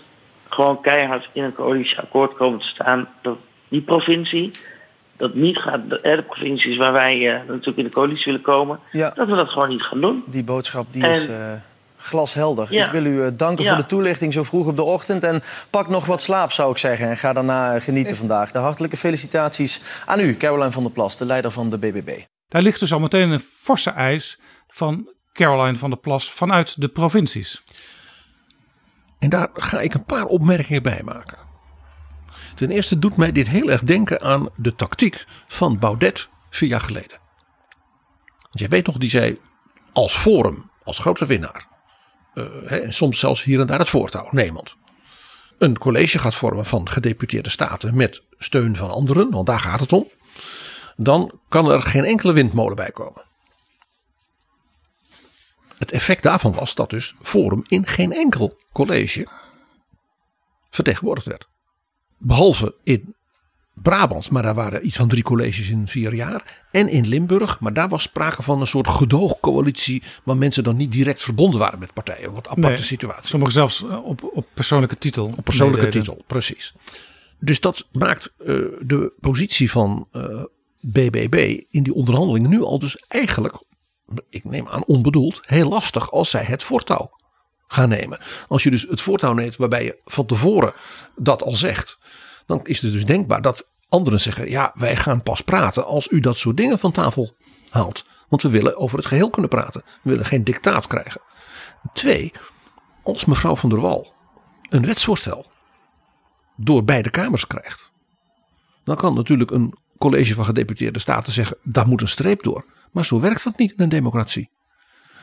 [0.54, 3.08] gewoon keihard in een coalitieakkoord komen te staan.
[3.22, 3.38] Dat
[3.68, 4.52] die provincie,
[5.18, 9.12] dat niet gaat, de provincies waar wij uh, natuurlijk in de coalitie willen komen, ja.
[9.16, 10.24] dat we dat gewoon niet gaan doen.
[10.26, 11.54] Die boodschap die is uh,
[11.98, 12.74] glashelder.
[12.74, 12.86] Ja.
[12.86, 15.24] Ik wil u uh, danken voor de toelichting zo vroeg op de ochtend.
[15.24, 17.10] En pak nog wat slaap, zou ik zeggen.
[17.10, 18.52] En ga daarna genieten vandaag.
[18.52, 22.20] De hartelijke felicitaties aan u, Caroline van der Plas, de leider van de BBB.
[22.48, 26.88] Daar ligt dus al meteen een forse eis van Caroline van der Plas vanuit de
[26.88, 27.64] provincies.
[29.22, 31.38] En daar ga ik een paar opmerkingen bij maken.
[32.56, 36.82] Ten eerste doet mij dit heel erg denken aan de tactiek van Baudet vier jaar
[36.82, 37.20] geleden.
[38.42, 39.38] Want jij weet nog, die zei
[39.94, 41.68] als forum, als grote winnaar.
[42.34, 44.76] Hè, en soms zelfs hier en daar het voortouw, nemend.
[45.58, 49.94] Een college gaat vormen van gedeputeerde staten met steun van anderen, want daar gaat het
[49.94, 50.08] om.
[50.96, 53.24] Dan kan er geen enkele windmolen bij komen.
[55.82, 59.28] Het effect daarvan was dat dus Forum in geen enkel college
[60.70, 61.48] vertegenwoordigd werd.
[62.18, 63.16] Behalve in
[63.74, 66.66] Brabant, maar daar waren iets van drie colleges in vier jaar.
[66.72, 70.04] En in Limburg, maar daar was sprake van een soort gedoogcoalitie.
[70.24, 72.34] waar mensen dan niet direct verbonden waren met partijen.
[72.34, 73.28] Wat aparte nee, situatie.
[73.28, 75.34] Sommigen zelfs op, op persoonlijke titel.
[75.38, 76.74] Op persoonlijke titel, precies.
[77.40, 78.46] Dus dat maakt uh,
[78.82, 80.44] de positie van uh,
[80.80, 83.64] BBB in die onderhandelingen nu al dus eigenlijk
[84.30, 87.12] ik neem aan onbedoeld, heel lastig als zij het voortouw
[87.68, 88.20] gaan nemen.
[88.48, 90.74] Als je dus het voortouw neemt waarbij je van tevoren
[91.16, 91.98] dat al zegt,
[92.46, 96.20] dan is het dus denkbaar dat anderen zeggen: ja, wij gaan pas praten als u
[96.20, 97.36] dat soort dingen van tafel
[97.70, 98.06] haalt.
[98.30, 99.82] Want we willen over het geheel kunnen praten.
[99.86, 101.22] We willen geen dictaat krijgen.
[101.94, 102.32] Twee,
[103.04, 104.14] als mevrouw van der Wal
[104.70, 105.46] een wetsvoorstel
[106.56, 107.92] door beide kamers krijgt,
[108.84, 112.66] dan kan natuurlijk een college van gedeputeerde staten zeggen: daar moet een streep door.
[112.92, 114.50] Maar zo werkt dat niet in een democratie.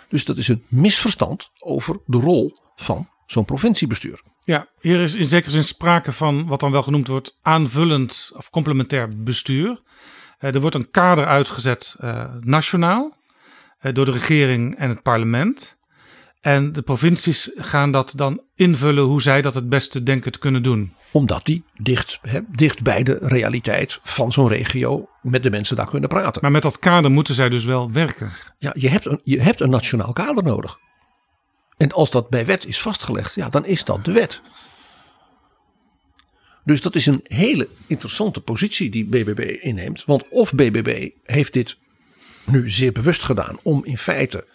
[0.08, 4.20] Dus dat is een misverstand over de rol van zo'n provinciebestuur.
[4.44, 8.50] Ja, hier is in zekere zin sprake van wat dan wel genoemd wordt aanvullend of
[8.50, 9.68] complementair bestuur.
[9.68, 13.16] Uh, er wordt een kader uitgezet uh, nationaal
[13.82, 15.77] uh, door de regering en het parlement.
[16.40, 20.62] En de provincies gaan dat dan invullen hoe zij dat het beste denken te kunnen
[20.62, 20.94] doen.
[21.10, 26.08] Omdat die dicht, dicht bij de realiteit van zo'n regio met de mensen daar kunnen
[26.08, 26.42] praten.
[26.42, 28.30] Maar met dat kader moeten zij dus wel werken.
[28.58, 30.78] Ja, je hebt een, je hebt een nationaal kader nodig.
[31.76, 34.40] En als dat bij wet is vastgelegd, ja, dan is dat de wet.
[36.64, 40.04] Dus dat is een hele interessante positie die BBB inneemt.
[40.04, 41.76] Want of BBB heeft dit
[42.44, 44.46] nu zeer bewust gedaan om in feite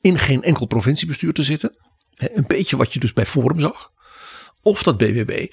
[0.00, 1.76] in geen enkel provinciebestuur te zitten.
[2.14, 3.92] Een beetje wat je dus bij Forum zag.
[4.62, 5.46] Of dat BBB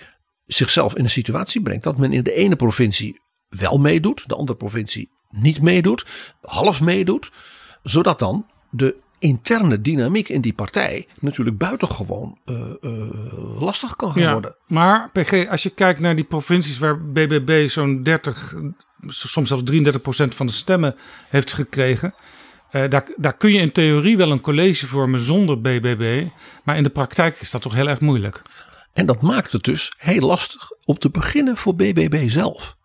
[0.46, 4.58] zichzelf in een situatie brengt dat men in de ene provincie wel meedoet, de andere
[4.58, 6.06] provincie niet meedoet,
[6.42, 7.32] half meedoet.
[7.84, 14.22] Zodat dan de interne dynamiek in die partij natuurlijk buitengewoon uh, uh, lastig kan gaan
[14.22, 14.56] ja, worden.
[14.68, 18.54] Maar PG, als je kijkt naar die provincies waar BBB zo'n 30,
[19.08, 20.96] soms zelfs 33 procent van de stemmen
[21.30, 22.14] heeft gekregen.
[22.78, 26.26] Uh, daar, daar kun je in theorie wel een college vormen zonder BBB.
[26.64, 28.42] Maar in de praktijk is dat toch heel erg moeilijk.
[28.94, 32.76] En dat maakt het dus heel lastig om te beginnen voor BBB zelf.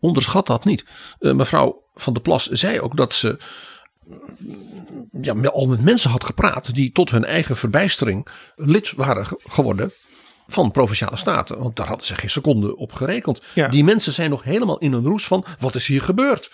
[0.00, 0.84] Onderschat dat niet.
[1.18, 3.38] mevrouw Van der Plas zei ook dat ze
[5.20, 9.92] ja, al met mensen had gepraat die tot hun eigen verbijstering lid waren geworden
[10.48, 11.58] van provinciale staten.
[11.58, 13.40] Want daar hadden ze geen seconde op gerekend.
[13.54, 13.68] Ja.
[13.68, 16.50] Die mensen zijn nog helemaal in een roes van wat is hier gebeurd.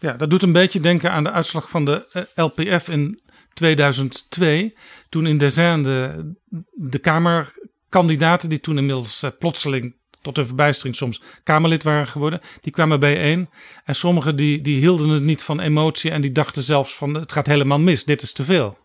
[0.00, 3.20] Ja, dat doet een beetje denken aan de uitslag van de eh, LPF in
[3.54, 4.74] 2002.
[5.08, 6.32] Toen in Dezen de,
[6.74, 12.40] de Kamerkandidaten, die toen inmiddels uh, plotseling tot hun verbijstering soms Kamerlid waren geworden.
[12.60, 13.48] Die kwamen bijeen.
[13.84, 17.32] En sommigen die, die hielden het niet van emotie en die dachten zelfs van het
[17.32, 18.78] gaat helemaal mis, dit is te veel.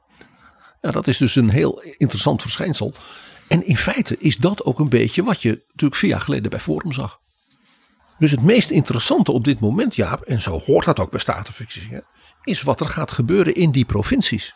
[0.81, 2.93] Ja, dat is dus een heel interessant verschijnsel.
[3.47, 6.59] En in feite is dat ook een beetje wat je natuurlijk vier jaar geleden bij
[6.59, 7.19] Forum zag.
[8.17, 12.05] Dus het meest interessante op dit moment, Jaap, en zo hoort dat ook bij statenverkiezingen,
[12.43, 14.55] is wat er gaat gebeuren in die provincies.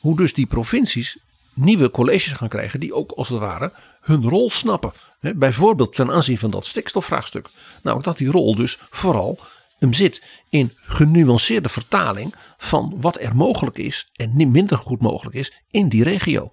[0.00, 1.18] Hoe dus die provincies
[1.54, 4.92] nieuwe colleges gaan krijgen die ook als het ware hun rol snappen.
[5.20, 7.48] bijvoorbeeld ten aanzien van dat stikstofvraagstuk.
[7.82, 9.38] Nou, dat die rol dus vooral
[9.78, 15.36] hem zit in genuanceerde vertaling van wat er mogelijk is en niet minder goed mogelijk
[15.36, 16.52] is in die regio.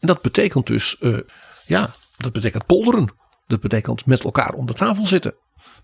[0.00, 1.18] En dat betekent dus, uh,
[1.66, 3.14] ja, dat betekent polderen.
[3.46, 5.34] Dat betekent met elkaar om de tafel zitten.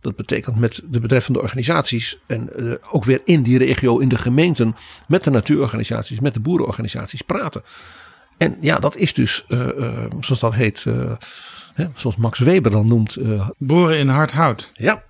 [0.01, 4.19] Dat betekent met de betreffende organisaties en uh, ook weer in die regio, in de
[4.19, 4.77] gemeenten,
[5.09, 7.63] met de natuurorganisaties, met de boerenorganisaties praten.
[8.39, 11.13] En ja, dat is dus, uh, uh, zoals dat heet, uh,
[11.75, 13.19] hè, zoals Max Weber dan noemt.
[13.59, 14.71] Boren in hard hout.
[14.75, 15.03] Ja.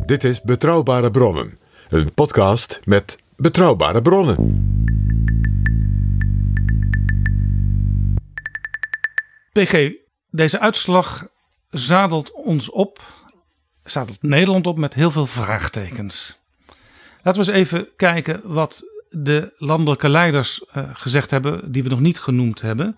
[0.00, 1.58] Dit is Betrouwbare Bronnen.
[1.88, 4.73] Een podcast met betrouwbare bronnen.
[9.54, 9.92] PG,
[10.30, 11.26] deze uitslag
[11.70, 13.02] zadelt ons op,
[13.84, 16.38] zadelt Nederland op met heel veel vraagtekens.
[17.22, 22.00] Laten we eens even kijken wat de landelijke leiders uh, gezegd hebben, die we nog
[22.00, 22.96] niet genoemd hebben.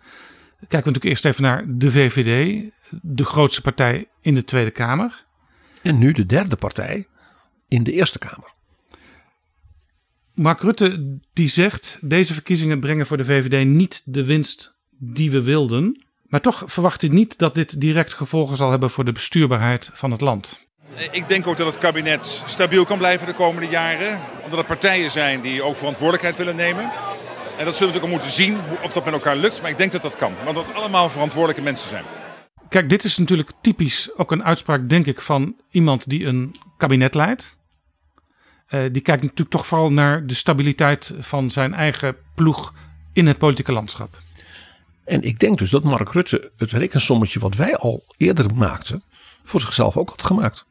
[0.59, 2.63] Kijken we natuurlijk eerst even naar de VVD,
[3.03, 5.25] de grootste partij in de Tweede Kamer.
[5.83, 7.07] En nu de derde partij
[7.69, 8.55] in de Eerste Kamer.
[10.35, 15.43] Mark Rutte die zegt, deze verkiezingen brengen voor de VVD niet de winst die we
[15.43, 16.06] wilden.
[16.29, 20.11] Maar toch verwacht hij niet dat dit direct gevolgen zal hebben voor de bestuurbaarheid van
[20.11, 20.65] het land.
[21.11, 24.21] Ik denk ook dat het kabinet stabiel kan blijven de komende jaren.
[24.45, 26.91] Omdat er partijen zijn die ook verantwoordelijkheid willen nemen.
[27.59, 29.63] En dat zullen we natuurlijk ook moeten zien of dat met elkaar lukt.
[29.63, 30.33] Maar ik denk dat dat kan.
[30.45, 32.05] Want dat het allemaal verantwoordelijke mensen zijn.
[32.69, 37.15] Kijk, dit is natuurlijk typisch ook een uitspraak, denk ik, van iemand die een kabinet
[37.15, 37.57] leidt.
[38.71, 42.75] Uh, die kijkt natuurlijk toch vooral naar de stabiliteit van zijn eigen ploeg
[43.13, 44.19] in het politieke landschap.
[45.07, 49.03] En ik denk dus dat Mark Rutte het rekensommetje wat wij al eerder maakten,
[49.43, 50.65] voor zichzelf ook had gemaakt.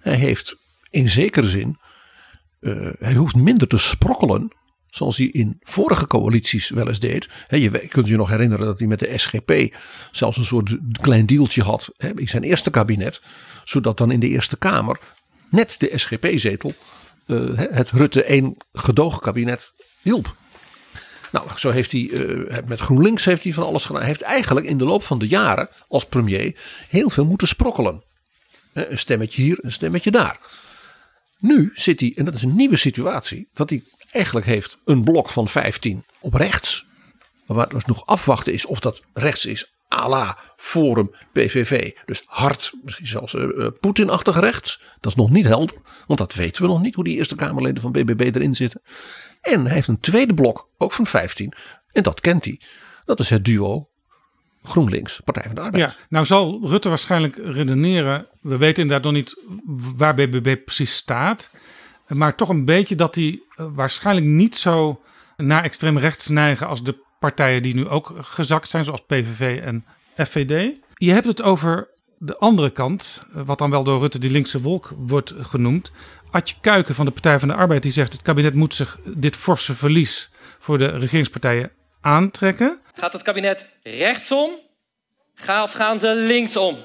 [0.00, 0.56] Hij heeft
[0.90, 1.78] in zekere zin,
[2.60, 4.58] uh, hij hoeft minder te sprokkelen.
[4.90, 7.28] Zoals hij in vorige coalities wel eens deed.
[7.48, 9.76] Je kunt je nog herinneren dat hij met de SGP
[10.10, 13.22] zelfs een soort klein dealtje had in zijn eerste kabinet.
[13.64, 15.00] Zodat dan in de Eerste Kamer
[15.50, 16.74] net de SGP-zetel
[17.26, 20.36] uh, het Rutte 1 gedoogkabinet hielp.
[21.30, 24.00] Nou, zo heeft hij uh, met GroenLinks heeft hij van alles gedaan.
[24.00, 26.56] Hij heeft eigenlijk in de loop van de jaren als premier
[26.88, 28.02] heel veel moeten sprokkelen.
[28.72, 30.38] Een stemmetje hier, een stemmetje daar.
[31.38, 35.30] Nu zit hij, en dat is een nieuwe situatie, dat hij eigenlijk heeft een blok
[35.30, 36.86] van 15 op rechts.
[37.46, 41.92] Maar dus nog afwachten is of dat rechts is à la Forum PVV.
[42.04, 44.80] Dus hard, misschien zelfs uh, Poetin-achtig rechts.
[45.00, 45.76] Dat is nog niet helder,
[46.06, 48.80] want dat weten we nog niet hoe die Eerste Kamerleden van BBB erin zitten.
[49.40, 51.52] En hij heeft een tweede blok, ook van 15,
[51.88, 52.60] en dat kent hij.
[53.04, 53.88] Dat is het duo
[54.62, 55.90] GroenLinks, Partij van de Arbeid.
[55.90, 58.26] Ja, nou zal Rutte waarschijnlijk redeneren.
[58.40, 59.42] We weten inderdaad nog niet
[59.96, 61.50] waar BBB precies staat.
[62.06, 65.02] Maar toch een beetje dat hij waarschijnlijk niet zo
[65.36, 69.84] naar extreem rechts neigen als de partijen die nu ook gezakt zijn, zoals PVV en
[70.14, 70.72] FVD.
[70.94, 71.88] Je hebt het over
[72.18, 75.92] de andere kant, wat dan wel door Rutte die linkse wolk wordt genoemd.
[76.30, 79.36] Adje Kuiken van de Partij van de Arbeid die zegt het kabinet moet zich dit
[79.36, 82.80] forse verlies voor de regeringspartijen aantrekken.
[82.92, 84.50] Gaat het kabinet rechtsom?
[85.34, 86.76] Ga of gaan ze linksom?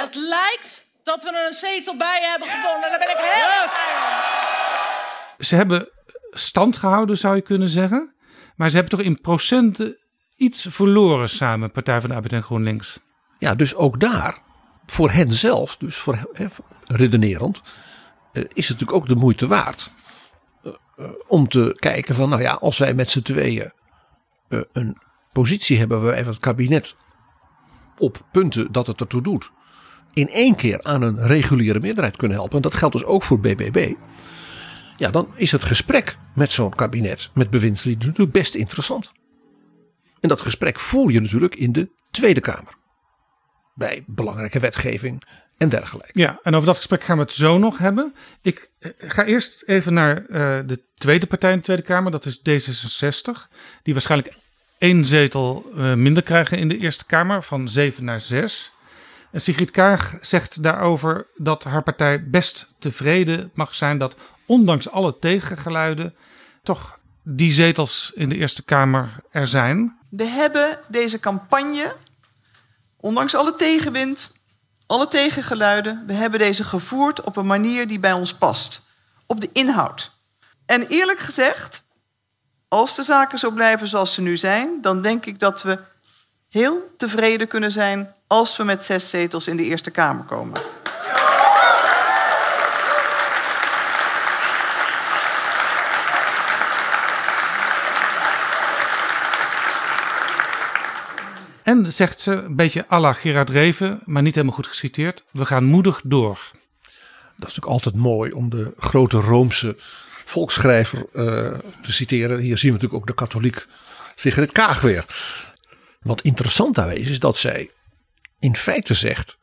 [0.00, 2.90] Het lijkt dat we er een zetel bij hebben gevonden.
[2.90, 3.68] Daar ben ik heel
[5.38, 5.88] Ze hebben
[6.30, 8.14] stand gehouden, zou je kunnen zeggen.
[8.56, 9.96] Maar ze hebben toch in procenten
[10.36, 12.98] iets verloren samen, Partij van de Arbeid en GroenLinks.
[13.44, 14.38] Ja, dus ook daar,
[14.86, 16.28] voor hen zelf, dus voor
[16.86, 17.62] redenerend,
[18.32, 19.92] is het natuurlijk ook de moeite waard
[20.64, 20.72] uh,
[21.26, 23.72] om te kijken van, nou ja, als wij met z'n tweeën
[24.48, 24.98] een
[25.32, 26.96] positie hebben waar wij het kabinet
[27.98, 29.50] op punten dat het ertoe doet,
[30.12, 33.40] in één keer aan een reguliere meerderheid kunnen helpen, en dat geldt dus ook voor
[33.40, 33.92] BBB,
[34.96, 39.12] ja, dan is het gesprek met zo'n kabinet, met bewindslieden, natuurlijk best interessant.
[40.20, 42.82] En dat gesprek voer je natuurlijk in de Tweede Kamer.
[43.74, 45.22] Bij belangrijke wetgeving,
[45.56, 46.20] en dergelijke.
[46.20, 48.14] Ja, en over dat gesprek gaan we het zo nog hebben.
[48.42, 50.26] Ik eh, ga eerst even naar uh,
[50.66, 53.48] de tweede partij in de Tweede Kamer, dat is D66.
[53.82, 54.34] Die waarschijnlijk
[54.78, 58.72] één zetel uh, minder krijgen in de Eerste Kamer, van zeven naar zes.
[59.30, 64.16] En Sigrid Kaag zegt daarover dat haar partij best tevreden mag zijn dat
[64.46, 66.14] ondanks alle tegengeluiden
[66.62, 69.98] toch die zetels in de Eerste Kamer er zijn.
[70.10, 71.94] We hebben deze campagne,
[73.04, 74.32] ondanks alle tegenwind,
[74.86, 78.80] alle tegengeluiden, we hebben deze gevoerd op een manier die bij ons past.
[79.26, 80.10] Op de inhoud.
[80.66, 81.82] En eerlijk gezegd,
[82.68, 85.78] als de zaken zo blijven zoals ze nu zijn, dan denk ik dat we
[86.48, 90.60] heel tevreden kunnen zijn als we met zes zetels in de Eerste Kamer komen.
[101.64, 105.44] En zegt ze, een beetje à la Gerard Reven, maar niet helemaal goed geciteerd, we
[105.44, 106.38] gaan moedig door.
[107.36, 109.76] Dat is natuurlijk altijd mooi om de grote Roomse
[110.24, 112.38] volksschrijver uh, te citeren.
[112.38, 113.66] Hier zien we natuurlijk ook de katholiek
[114.14, 115.04] Sigrid Kaag weer.
[116.02, 117.70] Wat interessant daarbij is, is dat zij
[118.38, 119.38] in feite zegt,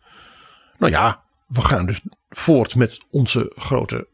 [0.77, 4.07] nou ja, we gaan dus voort met onze grote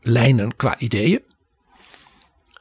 [0.00, 1.22] lijnen qua ideeën.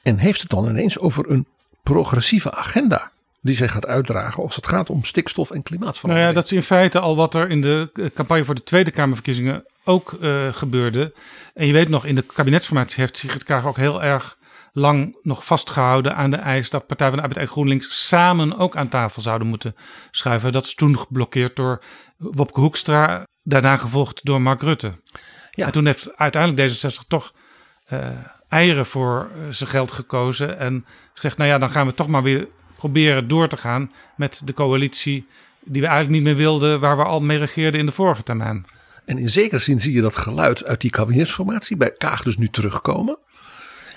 [0.02, 1.48] En heeft het dan ineens over een
[1.84, 6.26] progressieve agenda die zij gaat uitdragen als het gaat om stikstof en klimaatverandering.
[6.26, 8.64] Nou ja, dat is in feite al wat er in de eh, campagne voor de
[8.64, 11.14] Tweede Kamerverkiezingen ook uh, gebeurde.
[11.54, 14.38] En je weet nog, in de kabinetsformatie heeft Sigrid Kaag ook heel erg
[14.72, 18.76] lang nog vastgehouden aan de eis dat Partij van de Arbeid en GroenLinks samen ook
[18.76, 19.76] aan tafel zouden moeten
[20.12, 20.52] schuiven.
[20.52, 21.84] Dat is toen geblokkeerd door
[22.18, 24.92] Wopke Hoekstra, daarna gevolgd door Mark Rutte.
[25.52, 25.66] Ja.
[25.66, 27.34] En toen heeft uiteindelijk D66 toch
[27.94, 28.08] uh,
[28.50, 32.48] eieren voor zijn geld gekozen en gezegd, nou ja, dan gaan we toch maar weer
[32.80, 35.28] proberen door te gaan met de coalitie
[35.64, 38.66] die we eigenlijk niet meer wilden, waar we al mee regeerden in de vorige termijn.
[39.06, 42.48] En in zekere zin zie je dat geluid uit die kabinetsformatie bij Kaag dus nu
[42.48, 43.18] terugkomen.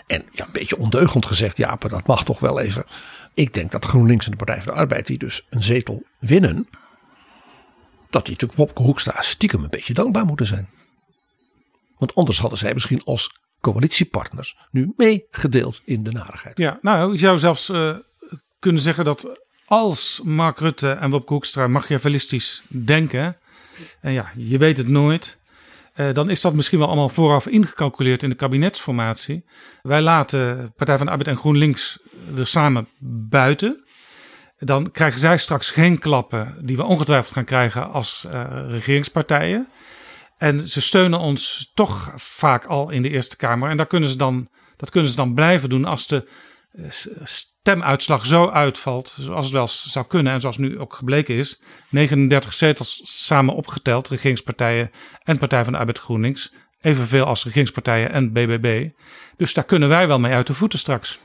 [0.06, 2.84] En ja, een beetje ondeugend gezegd, ja, maar dat mag toch wel even.
[3.34, 6.68] Ik denk dat GroenLinks en de Partij van de Arbeid, die dus een zetel winnen,
[8.10, 10.68] dat die natuurlijk Wopke Hoekstra stiekem een beetje dankbaar moeten zijn.
[11.98, 13.30] Want anders hadden zij misschien als
[13.60, 16.58] coalitiepartners nu meegedeeld in de narigheid.
[16.58, 17.96] Ja, nou, je zou zelfs uh,
[18.62, 23.36] kunnen zeggen dat als Mark Rutte en Wopke Hoekstra machiavellistisch denken,
[24.00, 25.38] en ja, je weet het nooit,
[25.94, 29.44] eh, dan is dat misschien wel allemaal vooraf ingecalculeerd in de kabinetsformatie.
[29.82, 31.98] Wij laten Partij van de Arbeid en GroenLinks
[32.36, 32.88] er samen
[33.28, 33.84] buiten.
[34.58, 39.68] Dan krijgen zij straks geen klappen die we ongetwijfeld gaan krijgen als uh, regeringspartijen.
[40.38, 43.70] En ze steunen ons toch vaak al in de Eerste Kamer.
[43.70, 46.30] En daar kunnen ze dan, dat kunnen ze dan blijven doen als de eh,
[47.22, 52.52] stemuitslag zo uitvalt, zoals het wel zou kunnen en zoals nu ook gebleken is, 39
[52.52, 54.90] zetels samen opgeteld, regeringspartijen
[55.22, 58.88] en Partij van de Arbeid GroenLinks, evenveel als regeringspartijen en BBB.
[59.36, 61.18] Dus daar kunnen wij wel mee uit de voeten straks.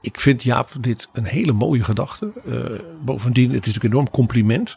[0.00, 2.32] Ik vind Jaap dit een hele mooie gedachte.
[2.46, 2.64] Uh,
[3.04, 4.76] bovendien, het is natuurlijk een enorm compliment.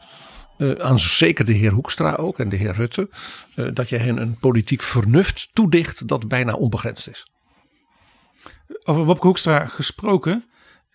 [0.58, 3.10] Uh, aan zeker de heer Hoekstra ook en de heer Rutte.
[3.56, 7.26] Uh, dat je hen een politiek vernuft toedicht dat bijna onbegrensd is.
[8.84, 10.44] Over Wopke Hoekstra gesproken.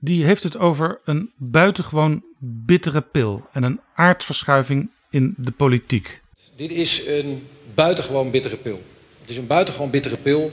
[0.01, 6.20] Die heeft het over een buitengewoon bittere pil en een aardverschuiving in de politiek.
[6.57, 8.83] Dit is een buitengewoon bittere pil.
[9.20, 10.53] Het is een buitengewoon bittere pil.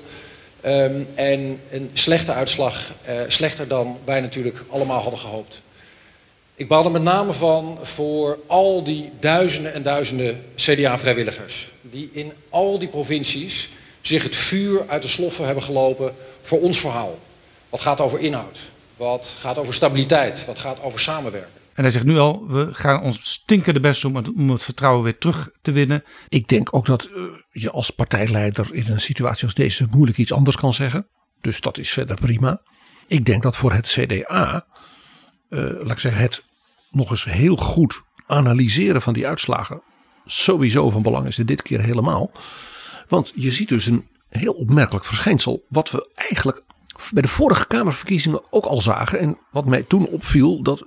[0.62, 5.62] Ehm, en een slechte uitslag, uh, slechter dan wij natuurlijk allemaal hadden gehoopt.
[6.56, 11.72] Ik baal er met name van voor al die duizenden en duizenden CDA-vrijwilligers.
[11.82, 13.70] Die in al die provincies
[14.08, 17.20] zich het vuur uit de sloffen hebben gelopen voor ons verhaal.
[17.70, 18.60] Wat gaat over inhoud,
[18.98, 21.50] wat gaat over stabiliteit, wat gaat over samenwerken.
[21.74, 25.18] En hij zegt nu al, we gaan ons stinkende best doen om het vertrouwen weer
[25.18, 26.04] terug te winnen.
[26.30, 30.32] Ik denk ook dat uh, je als partijleider in een situatie als deze moeilijk iets
[30.34, 31.08] anders kan zeggen.
[31.42, 32.62] Dus dat is verder prima.
[33.08, 34.66] Ik denk dat voor het CDA,
[35.50, 36.44] uh, laat ik zeggen, het
[36.92, 39.82] nog eens heel goed analyseren van die uitslagen
[40.26, 41.38] sowieso van belang is.
[41.38, 42.32] En dit keer helemaal.
[43.08, 45.66] Want je ziet dus een heel opmerkelijk verschijnsel.
[45.70, 46.64] Wat we eigenlijk
[47.12, 49.20] bij de vorige Kamerverkiezingen ook al zagen.
[49.20, 50.86] En wat mij toen opviel, dat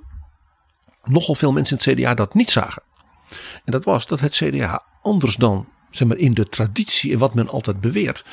[1.05, 2.83] nogal veel mensen in het CDA dat niet zagen.
[3.65, 7.35] En dat was dat het CDA anders dan zeg maar, in de traditie en wat
[7.35, 8.25] men altijd beweert.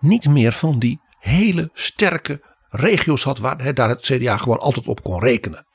[0.00, 2.40] Niet meer van die hele sterke
[2.70, 5.66] regio's had waar daar het CDA gewoon altijd op kon rekenen.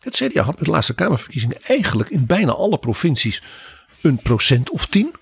[0.00, 3.42] Het CDA had bij de laatste Kamerverkiezingen eigenlijk in bijna alle provincies
[4.00, 5.14] een procent of tien.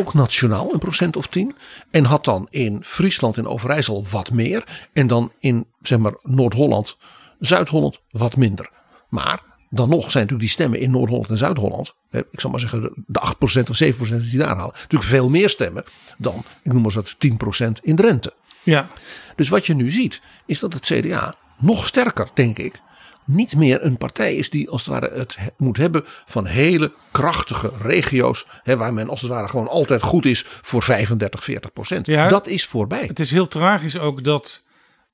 [0.00, 1.54] Ook nationaal een procent of tien.
[1.90, 4.88] En had dan in Friesland en Overijssel wat meer.
[4.92, 6.96] En dan in zeg maar, Noord-Holland,
[7.38, 8.70] Zuid-Holland wat minder.
[9.08, 11.94] Maar dan nog zijn natuurlijk die stemmen in Noord-Holland en Zuid-Holland.
[12.10, 14.74] Ik zal maar zeggen de 8% of 7% die daar halen.
[14.74, 15.84] Natuurlijk veel meer stemmen
[16.18, 18.32] dan, ik noem maar dat 10% in Drenthe.
[18.62, 18.88] Ja.
[19.36, 22.80] Dus wat je nu ziet is dat het CDA nog sterker, denk ik,
[23.24, 27.72] niet meer een partij is die als het ware het moet hebben van hele krachtige
[27.82, 28.46] regio's.
[28.62, 32.06] Hè, waar men als het ware gewoon altijd goed is voor 35, 40 procent.
[32.06, 33.04] Ja, dat is voorbij.
[33.06, 34.62] Het is heel tragisch ook dat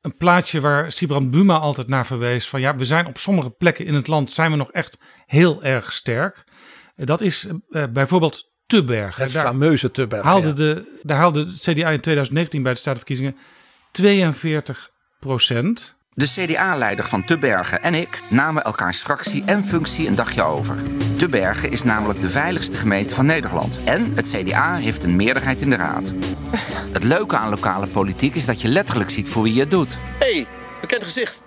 [0.01, 2.49] een plaatje waar Sibrand Buma altijd naar verwees.
[2.49, 5.63] Van ja, we zijn op sommige plekken in het land zijn we nog echt heel
[5.63, 6.45] erg sterk.
[6.97, 9.17] Dat is uh, bijvoorbeeld Tubberg.
[9.17, 10.23] Het daar fameuze Tubberg.
[10.23, 10.53] Haalde ja.
[10.53, 13.37] de, daar haalde de CDA in 2019 bij de Statenverkiezingen
[13.91, 14.91] 42
[15.21, 15.99] procent.
[16.15, 20.77] De CDA-leider van Tubbergen en ik namen elkaars fractie en functie een dagje over.
[21.17, 23.79] Tubbergen is namelijk de veiligste gemeente van Nederland.
[23.85, 26.15] En het CDA heeft een meerderheid in de raad.
[26.93, 29.97] Het leuke aan lokale politiek is dat je letterlijk ziet voor wie je het doet.
[30.19, 30.47] hey,
[30.81, 31.43] bekend gezicht.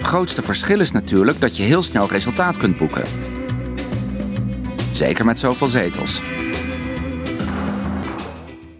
[0.00, 3.04] Grootste verschil is natuurlijk dat je heel snel resultaat kunt boeken.
[4.92, 6.22] Zeker met zoveel zetels.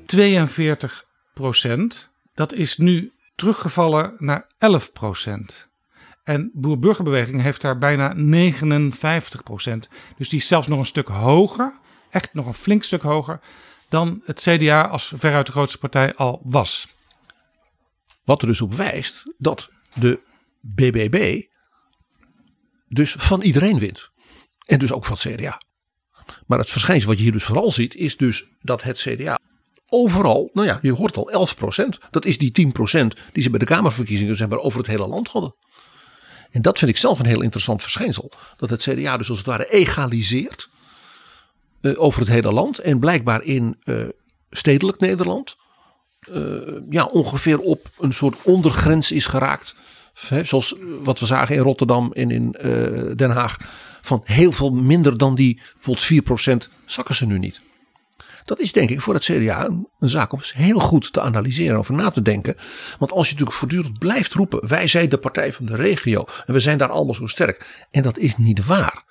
[0.07, 1.05] 42
[1.35, 2.09] procent.
[2.35, 5.69] Dat is nu teruggevallen naar 11 procent.
[6.25, 9.89] En Boer-Burgerbeweging heeft daar bijna 59 procent.
[10.17, 11.79] Dus die is zelfs nog een stuk hoger,
[12.11, 13.41] echt nog een flink stuk hoger,
[13.89, 16.97] dan het CDA als veruit de grootste partij al was.
[18.25, 20.21] Wat er dus op wijst dat de
[20.61, 21.43] BBB
[22.89, 24.11] dus van iedereen wint.
[24.67, 25.61] En dus ook van het CDA.
[26.47, 29.39] Maar het verschijnsel wat je hier dus vooral ziet is dus dat het CDA
[29.89, 31.99] overal, nou ja, je hoort al 11 procent.
[32.11, 35.07] Dat is die 10 procent die ze bij de Kamerverkiezingen zeg maar, over het hele
[35.07, 35.55] land hadden.
[36.51, 38.33] En dat vind ik zelf een heel interessant verschijnsel.
[38.57, 40.69] Dat het CDA dus als het ware egaliseert
[41.81, 42.79] uh, over het hele land.
[42.79, 44.09] En blijkbaar in uh,
[44.51, 45.57] stedelijk Nederland
[46.31, 46.61] uh,
[46.91, 49.75] ja, ongeveer op een soort ondergrens is geraakt.
[50.29, 52.51] He, zoals wat we zagen in Rotterdam en in
[53.17, 53.57] Den Haag.
[54.03, 57.61] Van heel veel minder dan die, bijvoorbeeld 4% zakken ze nu niet.
[58.45, 61.95] Dat is denk ik voor het CDA een, zaak om heel goed te analyseren, over
[61.95, 62.57] na te denken.
[62.99, 66.53] Want als je natuurlijk voortdurend blijft roepen, wij zijn de partij van de regio en
[66.53, 67.87] we zijn daar allemaal zo sterk.
[67.91, 69.05] En dat is niet waar.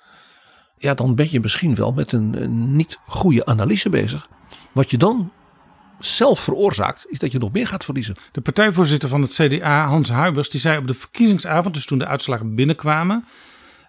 [0.78, 4.28] Ja, dan ben je misschien wel met een, niet goede analyse bezig.
[4.72, 5.32] Wat je dan
[5.98, 8.14] zelf veroorzaakt, is dat je nog meer gaat verliezen.
[8.32, 12.06] De partijvoorzitter van het CDA, Hans Huibers, die zei op de verkiezingsavond, dus toen de
[12.06, 13.24] uitslagen binnenkwamen,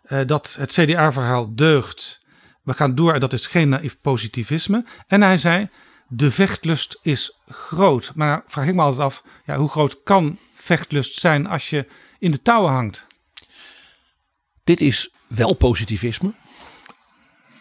[0.08, 2.20] uh, dat het CDA-verhaal deugt.
[2.66, 4.86] We gaan door, dat is geen naïef positivisme.
[5.08, 5.70] En hij zei,
[6.08, 8.12] de vechtlust is groot.
[8.16, 11.88] Maar vraag ik me altijd af, ja, hoe groot kan vechtlust zijn als je
[12.20, 13.08] in de touwen hangt?
[14.64, 16.34] Dit is wel positivisme.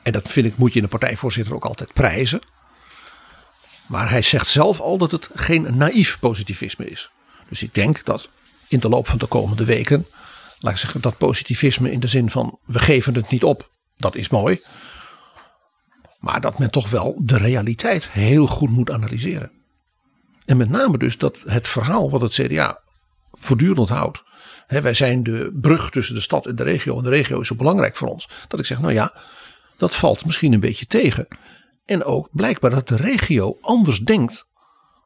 [0.03, 2.41] En dat vind ik moet je een partijvoorzitter ook altijd prijzen.
[3.87, 7.11] Maar hij zegt zelf al dat het geen naïef positivisme is.
[7.49, 8.31] Dus ik denk dat
[8.69, 10.07] in de loop van de komende weken,
[10.59, 14.29] laat zeggen, dat positivisme in de zin van we geven het niet op, dat is
[14.29, 14.61] mooi.
[16.25, 19.51] Maar dat men toch wel de realiteit heel goed moet analyseren.
[20.45, 22.81] En met name dus dat het verhaal wat het CDA
[23.33, 24.23] voortdurend houdt.
[24.67, 26.97] Wij zijn de brug tussen de stad en de regio.
[26.97, 28.29] En de regio is zo belangrijk voor ons.
[28.49, 29.15] Dat ik zeg, nou ja,
[29.77, 31.29] dat valt misschien een beetje tegen.
[31.85, 34.47] En ook blijkbaar dat de regio anders denkt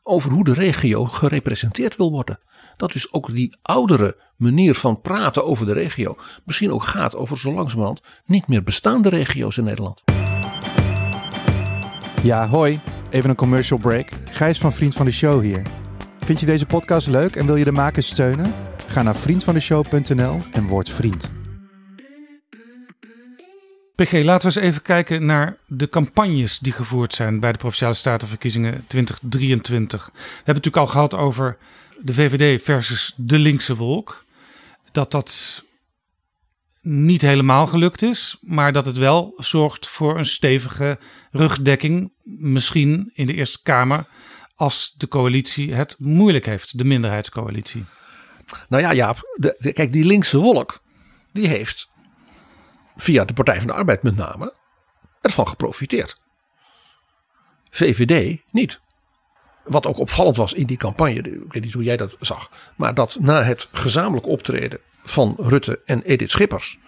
[0.03, 2.39] over hoe de regio gerepresenteerd wil worden.
[2.77, 7.39] Dat dus ook die oudere manier van praten over de regio misschien ook gaat over
[7.39, 10.03] zo langzamerhand niet meer bestaande regio's in Nederland.
[12.23, 12.81] Ja, hoi.
[13.11, 14.09] Even een commercial break.
[14.31, 15.63] Gijs van Vriend van de Show hier.
[16.19, 18.55] Vind je deze podcast leuk en wil je de makers steunen?
[18.89, 21.31] Ga naar vriendvandeshow.nl en word vriend.
[23.95, 27.95] PG, laten we eens even kijken naar de campagnes die gevoerd zijn bij de Provinciale
[27.95, 30.05] Statenverkiezingen 2023.
[30.05, 31.57] We hebben het natuurlijk al gehad over
[32.01, 34.25] de VVD versus de linkse wolk.
[34.93, 35.63] Dat dat
[36.81, 40.99] niet helemaal gelukt is, maar dat het wel zorgt voor een stevige
[41.31, 44.07] rugdekking, misschien in de Eerste Kamer,
[44.55, 47.85] als de coalitie het moeilijk heeft, de minderheidscoalitie.
[48.69, 49.39] Nou ja, Jaap,
[49.73, 50.83] kijk, die linkse wolk,
[51.33, 51.89] die heeft
[52.97, 54.55] via de Partij van de Arbeid met name
[55.21, 56.17] ervan geprofiteerd.
[57.71, 58.81] VVD niet.
[59.65, 62.95] Wat ook opvallend was in die campagne, ik weet niet hoe jij dat zag, maar
[62.95, 66.79] dat na het gezamenlijk optreden van Rutte en Edith Schippers,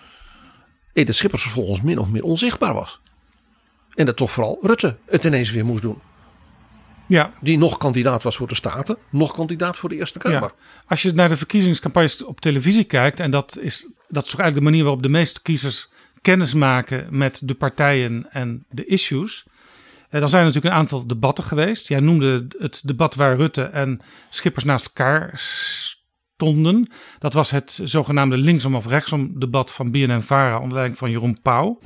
[0.93, 3.01] Edith Schippers vervolgens min of meer onzichtbaar was.
[3.95, 6.01] En dat toch vooral Rutte het ineens weer moest doen.
[7.07, 7.33] Ja.
[7.41, 10.41] Die nog kandidaat was voor de Staten, nog kandidaat voor de Eerste Kamer.
[10.41, 10.53] Ja.
[10.87, 14.55] Als je naar de verkiezingscampagnes op televisie kijkt, en dat is, dat is toch eigenlijk
[14.55, 15.89] de manier waarop de meeste kiezers
[16.21, 19.45] kennis maken met de partijen en de issues.
[20.09, 21.89] Eh, dan zijn er natuurlijk een aantal debatten geweest.
[21.89, 24.01] Jij noemde het debat waar Rutte en
[24.31, 25.31] Schippers naast elkaar
[26.41, 26.91] stonden.
[27.18, 31.78] Dat was het zogenaamde linksom of rechtsom debat van BNN-Vara onder leiding van Jeroen Pauw.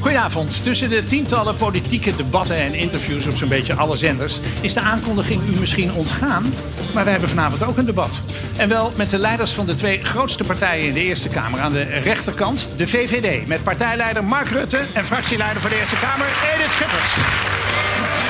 [0.00, 0.62] Goedenavond.
[0.62, 5.42] Tussen de tientallen politieke debatten en interviews op zo'n beetje alle zenders is de aankondiging
[5.54, 6.52] u misschien ontgaan.
[6.94, 8.20] Maar wij hebben vanavond ook een debat.
[8.56, 11.60] En wel met de leiders van de twee grootste partijen in de Eerste Kamer.
[11.60, 16.26] Aan de rechterkant de VVD met partijleider Mark Rutte en fractieleider voor de Eerste Kamer
[16.54, 18.23] Edith Schippers.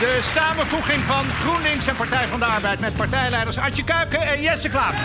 [0.00, 2.80] De samenvoeging van GroenLinks en Partij van de Arbeid...
[2.80, 5.04] met partijleiders Artje Kuiken en Jesse Klaver.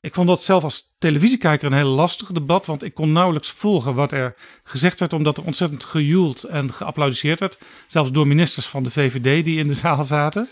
[0.00, 3.94] Ik vond dat zelf als televisiekijker een heel lastig debat, want ik kon nauwelijks volgen
[3.94, 4.34] wat er
[4.64, 7.58] gezegd werd, omdat er ontzettend gejoeld en geapplaudiseerd werd.
[7.86, 10.48] Zelfs door ministers van de VVD die in de zaal zaten.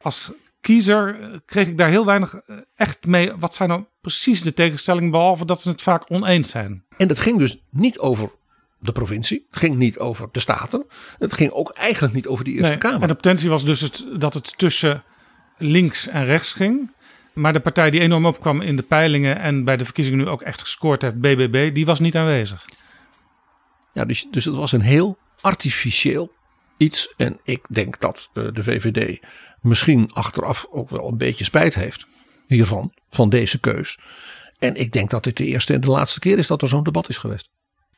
[0.00, 0.30] Als
[0.66, 3.32] kiezer eh, kreeg ik daar heel weinig eh, echt mee.
[3.38, 6.84] Wat zijn nou precies de tegenstellingen, behalve dat ze het vaak oneens zijn?
[6.96, 8.30] En dat ging dus niet over
[8.78, 9.46] de provincie.
[9.50, 10.86] Het ging niet over de staten.
[11.18, 13.02] Het ging ook eigenlijk niet over de Eerste nee, Kamer.
[13.02, 15.02] En de potentie was dus het, dat het tussen
[15.58, 16.92] links en rechts ging.
[17.34, 20.42] Maar de partij die enorm opkwam in de peilingen en bij de verkiezingen nu ook
[20.42, 22.64] echt gescoord heeft, BBB, die was niet aanwezig.
[23.92, 26.32] Ja, dus, dus het was een heel artificieel
[26.76, 27.14] iets.
[27.16, 29.20] En ik denk dat eh, de VVD
[29.60, 32.06] misschien achteraf ook wel een beetje spijt heeft
[32.46, 33.98] hiervan, van deze keus.
[34.58, 36.82] En ik denk dat dit de eerste en de laatste keer is dat er zo'n
[36.82, 37.48] debat is geweest.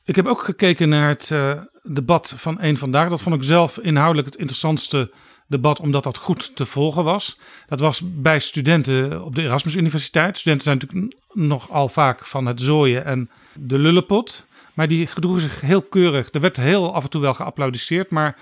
[0.04, 3.08] Ik heb ook gekeken naar het uh, debat van één vandaag.
[3.08, 5.12] Dat vond ik zelf inhoudelijk het interessantste
[5.46, 7.38] debat, omdat dat goed te volgen was.
[7.66, 10.38] Dat was bij studenten op de Erasmus Universiteit.
[10.38, 14.46] Studenten zijn natuurlijk nogal vaak van het zooien en de lullenpot.
[14.74, 16.28] Maar die gedroegen zich heel keurig.
[16.32, 18.36] Er werd heel af en toe wel geapplaudiseerd, maar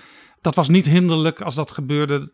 [0.47, 2.31] dat was niet hinderlijk als dat gebeurde.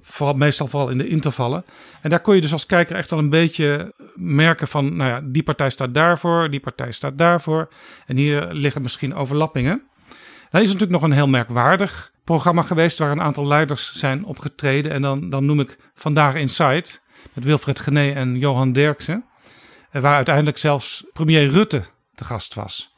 [0.00, 1.64] Vooral, meestal vooral in de intervallen.
[2.02, 5.20] En daar kon je dus als kijker echt al een beetje merken van, nou ja,
[5.24, 7.68] die partij staat daarvoor, die partij staat daarvoor.
[8.06, 9.82] En hier liggen misschien overlappingen.
[10.50, 14.92] Dan is natuurlijk nog een heel merkwaardig programma geweest waar een aantal leiders zijn opgetreden.
[14.92, 19.24] En dan, dan noem ik Vandaag Insight met Wilfred Gené en Johan Derksen.
[19.92, 21.82] Waar uiteindelijk zelfs premier Rutte
[22.14, 22.94] te gast was.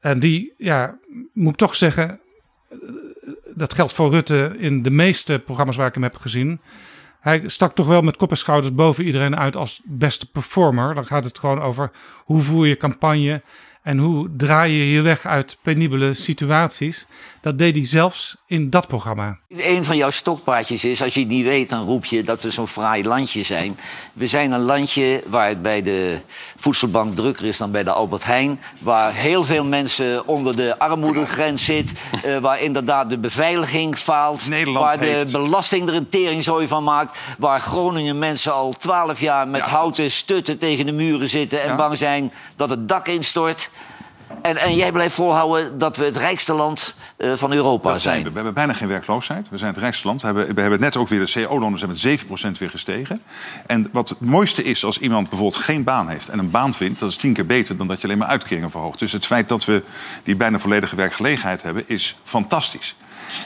[0.00, 0.98] En die, ja,
[1.32, 2.20] moet ik toch zeggen,
[3.58, 6.60] dat geldt voor Rutte in de meeste programma's waar ik hem heb gezien.
[7.20, 10.94] Hij stak toch wel met kop en schouders boven iedereen uit als beste performer.
[10.94, 11.90] Dan gaat het gewoon over
[12.24, 13.42] hoe voer je campagne
[13.82, 17.06] en hoe draai je je weg uit penibele situaties.
[17.48, 19.38] Dat deed hij zelfs in dat programma.
[19.48, 22.50] Een van jouw stokpaardjes is, als je het niet weet, dan roep je dat we
[22.50, 23.78] zo'n fraai landje zijn.
[24.12, 26.20] We zijn een landje waar het bij de
[26.56, 28.60] voedselbank drukker is dan bij de Albert Heijn.
[28.78, 31.92] Waar heel veel mensen onder de armoedegrens zit.
[32.26, 34.48] Uh, waar inderdaad de beveiliging faalt.
[34.48, 37.18] Nederland waar de belasting er een teringzooi van maakt.
[37.38, 41.62] Waar Groningen mensen al twaalf jaar met houten stutten tegen de muren zitten.
[41.62, 41.76] En Ja.
[41.76, 43.70] bang zijn dat het dak instort.
[44.42, 48.22] En, en jij blijft volhouden dat we het rijkste land uh, van Europa dat zijn.
[48.22, 48.28] We.
[48.28, 49.48] we hebben bijna geen werkloosheid.
[49.50, 50.20] We zijn het rijkste land.
[50.20, 53.22] We hebben, we hebben net ook weer de CO-lonen zijn met 7% weer gestegen.
[53.66, 57.00] En wat het mooiste is als iemand bijvoorbeeld geen baan heeft en een baan vindt,
[57.00, 58.98] dat is tien keer beter dan dat je alleen maar uitkeringen verhoogt.
[58.98, 59.82] Dus het feit dat we
[60.22, 62.96] die bijna volledige werkgelegenheid hebben, is fantastisch.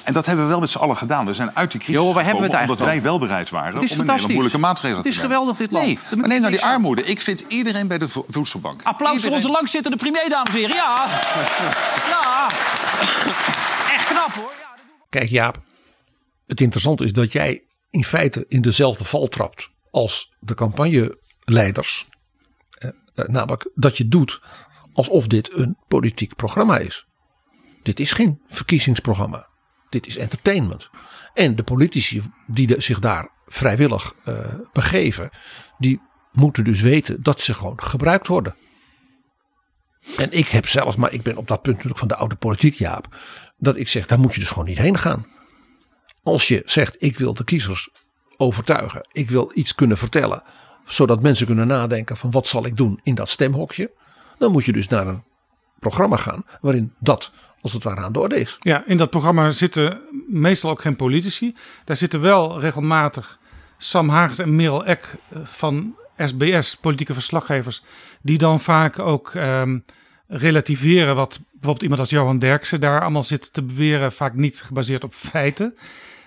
[0.05, 1.27] En dat hebben we wel met z'n allen gedaan.
[1.27, 4.33] We zijn uit die crisis jo, het omdat wij wel bereid waren om een hele
[4.33, 4.97] moeilijke maatregelen te nemen.
[4.97, 5.87] Het is geweldig dit land.
[5.87, 7.05] Nee, maar neem nou die armoede.
[7.05, 8.83] Ik vind iedereen bij de voedselbank.
[8.83, 9.29] Applaus iedereen...
[9.29, 10.77] voor onze langzittende premier, dames en heren.
[10.77, 11.07] Ja,
[12.09, 12.49] ja.
[13.95, 14.53] echt knap hoor.
[14.61, 15.61] Ja, Kijk Jaap,
[16.47, 22.07] het interessante is dat jij in feite in dezelfde val trapt als de campagneleiders.
[22.79, 24.41] Eh, namelijk dat je doet
[24.93, 27.07] alsof dit een politiek programma is.
[27.83, 29.51] Dit is geen verkiezingsprogramma.
[29.93, 30.91] Dit is entertainment.
[31.35, 34.39] En de politici die zich daar vrijwillig uh,
[34.73, 35.31] begeven,
[35.79, 36.01] die
[36.33, 38.55] moeten dus weten dat ze gewoon gebruikt worden.
[40.17, 42.75] En ik heb zelfs, maar ik ben op dat punt natuurlijk van de oude politiek,
[42.75, 43.17] Jaap,
[43.57, 45.27] dat ik zeg, daar moet je dus gewoon niet heen gaan.
[46.23, 47.91] Als je zegt, ik wil de kiezers
[48.37, 50.43] overtuigen, ik wil iets kunnen vertellen,
[50.85, 53.91] zodat mensen kunnen nadenken van wat zal ik doen in dat stemhokje,
[54.39, 55.25] dan moet je dus naar een
[55.79, 57.33] programma gaan waarin dat
[57.63, 58.57] als het ware aan de orde is.
[58.59, 61.57] Ja, in dat programma zitten meestal ook geen politici.
[61.85, 63.39] Daar zitten wel regelmatig
[63.79, 67.83] Sam Hagens en Merel Eck eh, van SBS, politieke verslaggevers,
[68.23, 69.85] die dan vaak ook um,
[70.29, 75.05] relativeren wat bijvoorbeeld iemand als Johan Derksen daar allemaal zit te beweren, vaak niet gebaseerd
[75.05, 75.77] op feiten.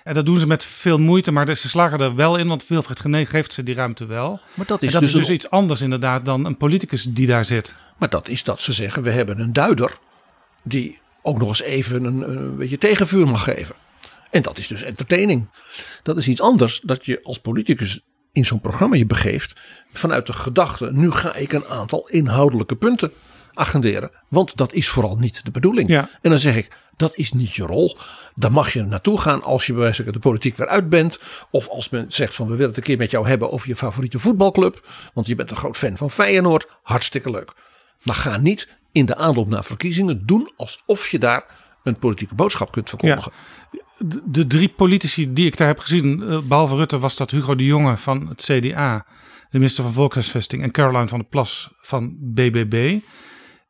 [0.03, 2.99] En dat doen ze met veel moeite, maar ze slagen er wel in, want Wilfred
[2.99, 4.39] Gené geeft ze die ruimte wel.
[4.53, 5.33] Maar dat is, dat dus, is dus een...
[5.33, 7.75] iets anders inderdaad dan een politicus die daar zit.
[7.97, 9.97] Maar dat is dat ze zeggen, we hebben een duider
[10.63, 13.75] die ook nog eens even een, een beetje tegenvuur mag geven.
[14.31, 15.47] En dat is dus entertaining.
[16.03, 18.01] Dat is iets anders dat je als politicus
[18.31, 19.59] in zo'n programma je begeeft
[19.93, 23.11] vanuit de gedachte, nu ga ik een aantal inhoudelijke punten
[23.53, 24.11] agenderen.
[24.29, 25.89] Want dat is vooral niet de bedoeling.
[25.89, 26.09] Ja.
[26.21, 27.97] En dan zeg ik, dat is niet je rol.
[28.35, 31.19] Daar mag je naartoe gaan als je bij wijze van de politiek weer uit bent.
[31.51, 33.75] Of als men zegt van we willen het een keer met jou hebben over je
[33.75, 34.87] favoriete voetbalclub.
[35.13, 36.67] Want je bent een groot fan van Feyenoord.
[36.83, 37.53] Hartstikke leuk.
[38.03, 41.45] Maar ga niet in de aanloop naar verkiezingen doen alsof je daar
[41.83, 43.31] een politieke boodschap kunt verkondigen.
[43.71, 43.79] Ja.
[43.97, 47.55] De, de, drie politici die ik daar heb gezien, uh, behalve Rutte, was dat Hugo
[47.55, 49.05] de Jonge van het CDA,
[49.49, 52.99] de minister van Volkshuisvesting, en Caroline van der Plas van BBB.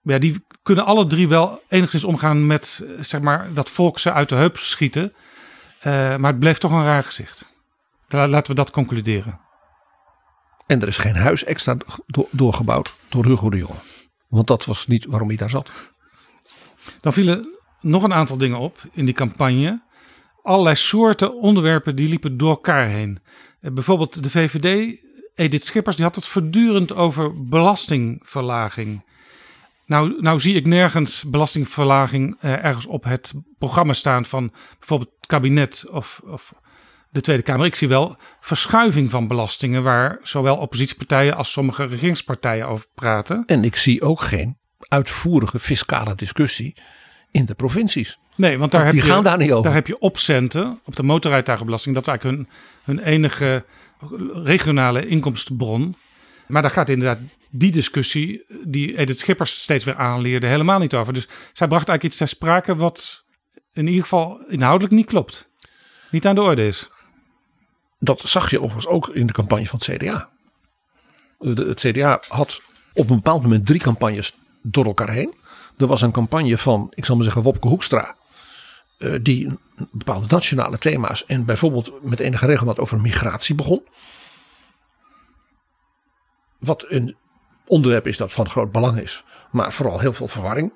[0.01, 4.29] Ja, die kunnen alle drie wel enigszins omgaan met zeg maar, dat volk ze uit
[4.29, 5.13] de heup schieten.
[5.79, 5.83] Uh,
[6.15, 7.53] maar het bleef toch een raar gezicht.
[8.07, 9.39] Laten we dat concluderen.
[10.67, 13.94] En er is geen huis extra do doorgebouwd door Hugo de Jonge.
[14.35, 15.69] Want dat was niet waarom hij daar zat.
[16.99, 17.47] Dan vielen
[17.81, 19.81] nog een aantal dingen op in die campagne.
[20.43, 23.19] Allerlei soorten onderwerpen die liepen door elkaar heen.
[23.59, 24.97] Bijvoorbeeld de VVD,
[25.35, 29.03] Edith Schippers, die had het voortdurend over belastingverlaging.
[29.85, 35.27] Nou, nou zie ik nergens belastingverlaging eh, ergens op het programma staan van bijvoorbeeld het
[35.27, 36.53] kabinet of, of
[37.15, 37.65] de Tweede Kamer.
[37.65, 43.43] Ik zie wel verschuiving van belastingen waar zowel oppositiepartijen als sommige regeringspartijen over praten.
[43.45, 46.75] En ik zie ook geen uitvoerige fiscale discussie
[47.31, 48.19] in de provincies.
[48.35, 49.63] Nee, want daar, want heb, die je, gaan daar, niet over.
[49.63, 51.95] daar heb je opcenten op de motorrijtuigenbelasting.
[51.95, 52.49] Dat is eigenlijk hun,
[52.83, 53.65] hun enige
[54.33, 55.95] regionale inkomstenbron.
[56.47, 61.13] Maar daar gaat inderdaad die discussie die Edith Schippers steeds weer aanleerde helemaal niet over.
[61.13, 63.23] Dus zij bracht eigenlijk iets ter sprake wat
[63.73, 65.49] in ieder geval inhoudelijk niet klopt.
[66.11, 66.89] Niet aan de orde is.
[68.05, 70.29] Dat zag je overigens ook in de campagne van het CDA.
[71.39, 72.61] Het CDA had
[72.93, 75.33] op een bepaald moment drie campagnes door elkaar heen.
[75.77, 78.15] Er was een campagne van, ik zal maar zeggen, Wopke Hoekstra.
[79.21, 79.59] Die
[79.91, 83.83] bepaalde nationale thema's en bijvoorbeeld met enige regelmaat over migratie begon.
[86.59, 87.15] Wat een
[87.65, 89.23] onderwerp is dat van groot belang is.
[89.51, 90.73] Maar vooral heel veel verwarring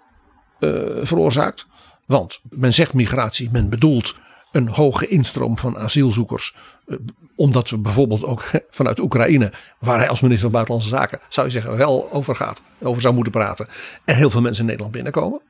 [0.59, 0.71] uh,
[1.01, 1.67] veroorzaakt.
[2.05, 4.15] Want men zegt migratie, men bedoelt
[4.51, 6.55] een hoge instroom van asielzoekers.
[6.89, 6.97] Uh,
[7.35, 11.51] omdat we bijvoorbeeld ook vanuit Oekraïne, waar hij als minister van Buitenlandse Zaken, zou je
[11.51, 13.67] zeggen, wel over gaat, over zou moeten praten.
[14.05, 15.41] Er heel veel mensen in Nederland binnenkomen.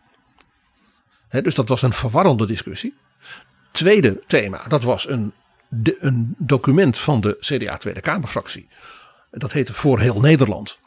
[1.29, 2.93] Dus dat was een verwarrende discussie.
[3.71, 5.33] Tweede thema, dat was een,
[5.99, 8.67] een document van de CDA Tweede Kamerfractie.
[9.31, 10.77] Dat heette Voor heel Nederland.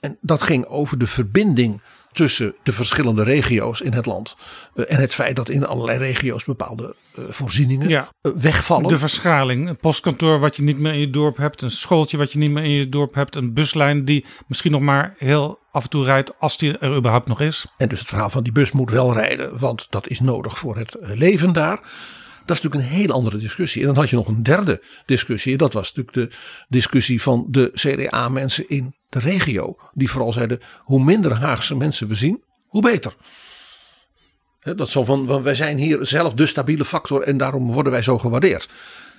[0.00, 1.80] En dat ging over de verbinding
[2.12, 4.36] tussen de verschillende regio's in het land.
[4.74, 8.08] Uh, en het feit dat in allerlei regio's bepaalde uh, voorzieningen ja.
[8.22, 8.88] uh, wegvallen.
[8.88, 9.68] De verschaling.
[9.68, 11.62] Een postkantoor wat je niet meer in je dorp hebt.
[11.62, 13.36] Een schooltje wat je niet meer in je dorp hebt.
[13.36, 17.28] Een buslijn die misschien nog maar heel af en toe rijdt als die er überhaupt
[17.28, 17.66] nog is.
[17.76, 19.58] En dus het verhaal van die bus moet wel rijden.
[19.58, 21.80] Want dat is nodig voor het leven daar.
[22.44, 23.80] Dat is natuurlijk een hele andere discussie.
[23.80, 25.56] En dan had je nog een derde discussie.
[25.56, 26.36] Dat was natuurlijk de
[26.68, 29.76] discussie van de CDA-mensen in de regio.
[29.92, 33.14] Die vooral zeiden: hoe minder Haagse mensen we zien, hoe beter.
[34.76, 38.18] Dat zo van, wij zijn hier zelf de stabiele factor en daarom worden wij zo
[38.18, 38.68] gewaardeerd.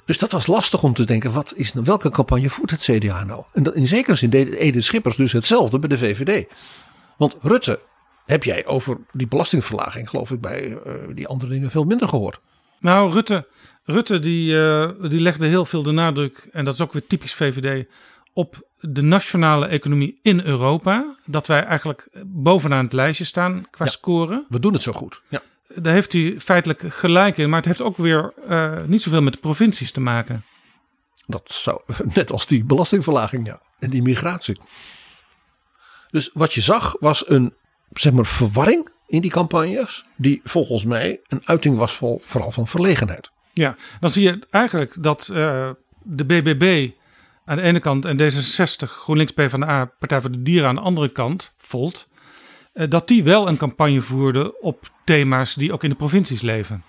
[0.06, 3.44] Dus dat was lastig om te denken, wat is, welke campagne voert het CDA nou?
[3.54, 6.48] En in zekere zin deed Edith Schippers dus hetzelfde bij de VVD.
[7.18, 7.80] Want Rutte
[8.26, 12.40] heb jij over die belastingverlaging, geloof ik, bij eh, die andere dingen veel minder gehoord.
[12.84, 13.48] Nou, Rutte,
[13.84, 17.34] Rutte die, eh, die legde heel veel de nadruk, en dat is ook weer typisch
[17.34, 17.88] VVD,
[18.34, 21.16] op de nationale economie in Europa.
[21.26, 24.46] Dat wij eigenlijk bovenaan het lijstje staan qua scoren.
[24.50, 25.22] We doen het zo goed.
[25.28, 25.42] Ja.
[25.76, 29.34] Daar heeft hij feitelijk gelijk in, maar het heeft ook weer eh, niet zoveel met
[29.34, 30.46] de provincies te maken.
[31.26, 31.82] Dat zou,
[32.16, 33.62] net als die belastingverlaging, ja.
[33.80, 34.58] En die migratie.
[36.12, 37.54] Dus wat je zag was een
[37.94, 40.04] zeg maar, verwarring in die campagnes.
[40.16, 43.32] Die volgens mij een uiting was vol, vooral van verlegenheid.
[43.54, 45.70] Ja, dan zie je eigenlijk dat eh,
[46.04, 46.90] de BBB
[47.46, 51.10] aan de ene kant en D66, GroenLinks, PvdA, Partij voor de Dieren aan de andere
[51.10, 52.08] kant, Volt,
[52.74, 56.84] eh, dat die wel een campagne voerden op thema's die ook in de provincies leven.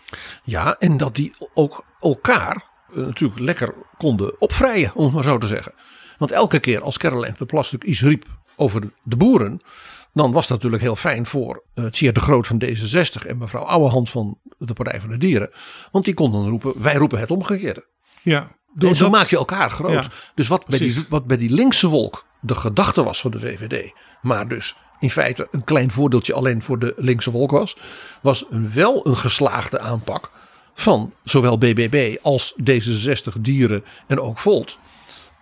[0.44, 5.38] Ja, en dat die ook elkaar eh, natuurlijk lekker konden opvrijen, om het maar zo
[5.38, 5.72] te zeggen.
[6.18, 9.60] Want elke keer als Caroline de Plas natuurlijk iets riep over de boeren,
[10.14, 13.62] dan was dat natuurlijk heel fijn voor uh, Tjeer de Groot van D66 en mevrouw
[13.62, 15.50] Ouwehand van de Partij voor de Dieren.
[15.90, 17.86] Want die konden roepen, wij roepen het omgekeerde.
[18.22, 20.08] Ja, en zo maak je elkaar groot.
[20.34, 23.92] dus wat bij, die, wat bij die linkse wolk de gedachte was van de VVD,
[24.22, 27.76] maar dus in feite een klein voordeeltje alleen voor de linkse wolk was,
[28.22, 30.30] was een, wel een geslaagde aanpak
[30.74, 34.78] van zowel BBB als D66, Dieren en ook Volt.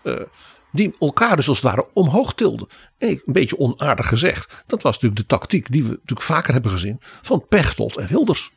[0.02, 0.14] Uh,
[0.72, 2.68] die elkaar dus als het ware omhoog tilden.
[2.98, 6.70] En een beetje onaardig gezegd, dat was natuurlijk de tactiek die we natuurlijk vaker hebben
[6.70, 8.50] gezien van Pechtold en Wilders.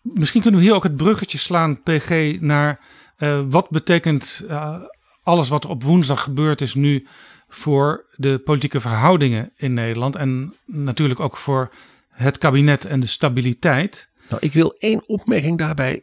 [0.00, 2.80] Misschien kunnen we hier ook het bruggetje slaan, PG, naar
[3.18, 4.76] uh, wat betekent uh,
[5.22, 7.06] alles wat er op woensdag gebeurd is nu
[7.48, 11.72] voor de politieke verhoudingen in Nederland en natuurlijk ook voor
[12.10, 14.08] het kabinet en de stabiliteit.
[14.28, 16.02] Nou, ik wil één opmerking daarbij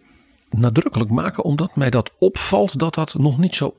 [0.49, 3.75] nadrukkelijk maken, omdat mij dat opvalt dat dat nog niet zo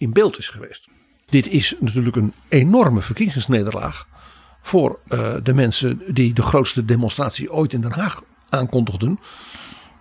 [0.00, 0.88] in beeld is geweest.
[1.26, 4.06] Dit is natuurlijk een enorme verkiezingsnederlaag
[4.62, 9.20] voor uh, de mensen die de grootste demonstratie ooit in Den Haag aankondigden.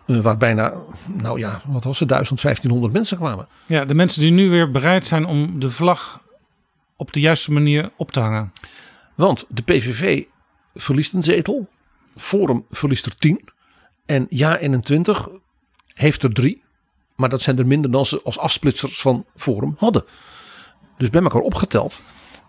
[0.05, 0.73] Uh, waar bijna,
[1.07, 3.47] nou ja, wat was het, 1000, 1500 mensen kwamen.
[3.67, 6.21] Ja, de mensen die nu weer bereid zijn om de vlag
[6.95, 8.51] op de juiste manier op te hangen.
[9.15, 10.23] Want de PVV
[10.75, 11.69] verliest een zetel,
[12.15, 13.49] Forum verliest er 10
[14.05, 15.41] en Ja21
[15.93, 16.63] heeft er drie.
[17.19, 20.03] Maar dat zijn er minder dan ze als afsplitsers van Forum hadden.
[20.97, 22.01] Dus bij elkaar opgeteld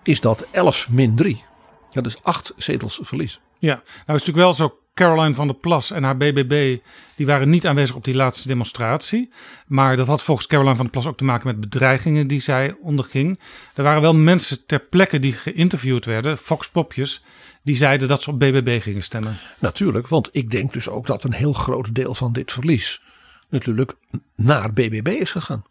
[0.03, 1.45] is dat 11 min 3.
[1.91, 3.41] Dat is 8 zetels verlies.
[3.59, 4.79] Ja, nou is natuurlijk wel zo.
[4.95, 6.79] Caroline van der Plas en haar BBB
[7.17, 9.33] die waren niet aanwezig op die laatste demonstratie.
[9.67, 12.77] Maar dat had volgens Caroline van der Plas ook te maken met bedreigingen die zij
[12.81, 13.41] onderging.
[13.75, 17.25] Er waren wel mensen ter plekke die geïnterviewd werden, Fox Popjes,
[17.63, 19.39] die zeiden dat ze op BBB gingen stemmen.
[19.59, 23.03] Natuurlijk, want ik denk dus ook dat een heel groot deel van dit verlies
[23.51, 23.95] natuurlijk
[24.37, 25.65] naar BBB is gegaan.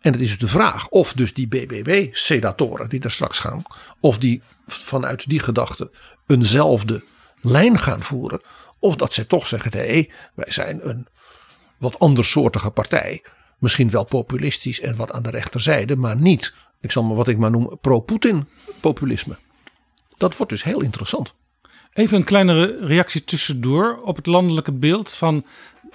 [0.00, 3.62] En het is de vraag of dus die BBB-sedatoren die daar straks gaan,
[4.00, 5.90] of die vanuit die gedachte
[6.26, 7.04] eenzelfde
[7.40, 8.40] lijn gaan voeren.
[8.78, 11.06] Of dat ze toch zeggen, hé, wij zijn een
[11.78, 13.24] wat andersoortige partij.
[13.58, 17.38] Misschien wel populistisch en wat aan de rechterzijde, maar niet, ik zal maar wat ik
[17.38, 18.48] maar noem, pro-Poetin
[18.80, 19.36] populisme.
[20.16, 21.34] Dat wordt dus heel interessant.
[21.92, 25.44] Even een kleinere reactie tussendoor op het landelijke beeld van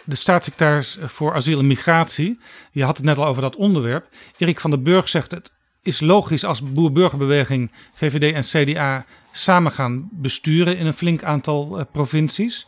[0.08, 2.40] de staatssecretaris voor asiel en migratie.
[2.72, 4.10] Je had het net al over dat onderwerp.
[4.38, 5.52] Erik van der Burg zegt het
[5.82, 11.86] is logisch als boer-burgerbeweging, VVD en CDA samen gaan besturen in een flink aantal uh,
[11.92, 12.68] provincies.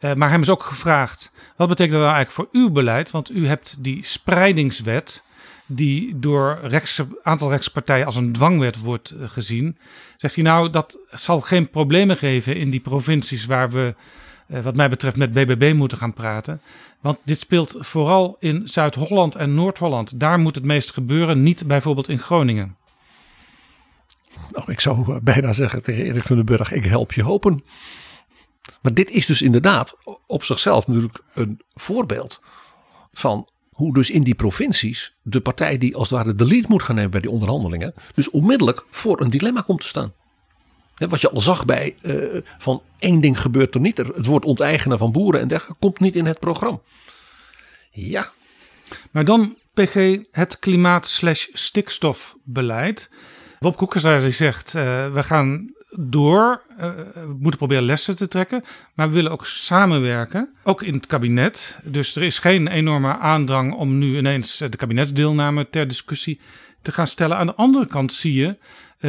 [0.00, 3.10] Uh, maar hem is ook gevraagd, wat betekent dat nou eigenlijk voor uw beleid?
[3.10, 5.22] Want u hebt die spreidingswet,
[5.66, 9.78] die door rechtse, aantal rechtspartijen als een dwangwet wordt uh, gezien.
[10.16, 13.94] Zegt hij nou, dat zal geen problemen geven in die provincies waar we,
[14.62, 16.60] wat mij betreft, met BBB moeten gaan praten.
[17.00, 20.20] Want dit speelt vooral in Zuid-Holland en Noord-Holland.
[20.20, 22.76] Daar moet het meest gebeuren, niet bijvoorbeeld in Groningen.
[24.50, 27.64] Nou, ik zou bijna zeggen tegen Erik van den Burg, ik help je hopen.
[28.82, 29.96] Maar dit is dus inderdaad
[30.26, 32.40] op zichzelf natuurlijk een voorbeeld
[33.12, 36.82] van hoe dus in die provincies de partij die als het ware de lead moet
[36.82, 40.12] gaan nemen bij die onderhandelingen, dus onmiddellijk voor een dilemma komt te staan.
[40.96, 43.96] Wat je al zag bij uh, van één ding gebeurt er niet.
[43.96, 46.78] Het woord onteigenen van boeren en dergelijke komt niet in het programma.
[47.90, 48.30] Ja.
[49.10, 53.10] Maar dan PG het klimaat-stikstofbeleid.
[53.58, 54.82] Bob Koekersdaar zegt, uh,
[55.12, 56.76] we gaan door, uh,
[57.14, 58.64] we moeten proberen lessen te trekken,
[58.94, 61.78] maar we willen ook samenwerken, ook in het kabinet.
[61.82, 66.40] Dus er is geen enorme aandrang om nu ineens de kabinetsdeelname ter discussie
[66.82, 67.36] te gaan stellen.
[67.36, 68.56] Aan de andere kant zie je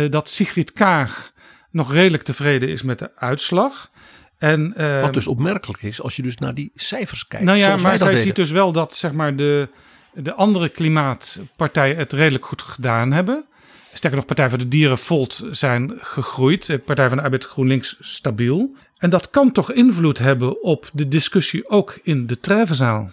[0.09, 1.33] dat Sigrid Kaag
[1.75, 3.89] nog redelijk tevreden is met de uitslag.
[4.37, 7.45] En, uh, Wat dus opmerkelijk is als je dus naar die cijfers kijkt.
[7.45, 9.69] Nou ja, maar zij ziet dus wel dat zeg maar, de,
[10.13, 13.45] de andere klimaatpartijen het redelijk goed gedaan hebben.
[13.93, 16.79] Sterker nog, Partij voor de Dieren, Volt zijn gegroeid.
[16.85, 18.75] Partij van de Arbeid GroenLinks stabiel.
[18.97, 23.11] En dat kan toch invloed hebben op de discussie ook in de Trevenzaal?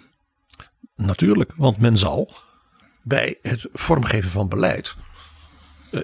[0.95, 2.31] Natuurlijk, want men zal
[3.01, 4.95] bij het vormgeven van beleid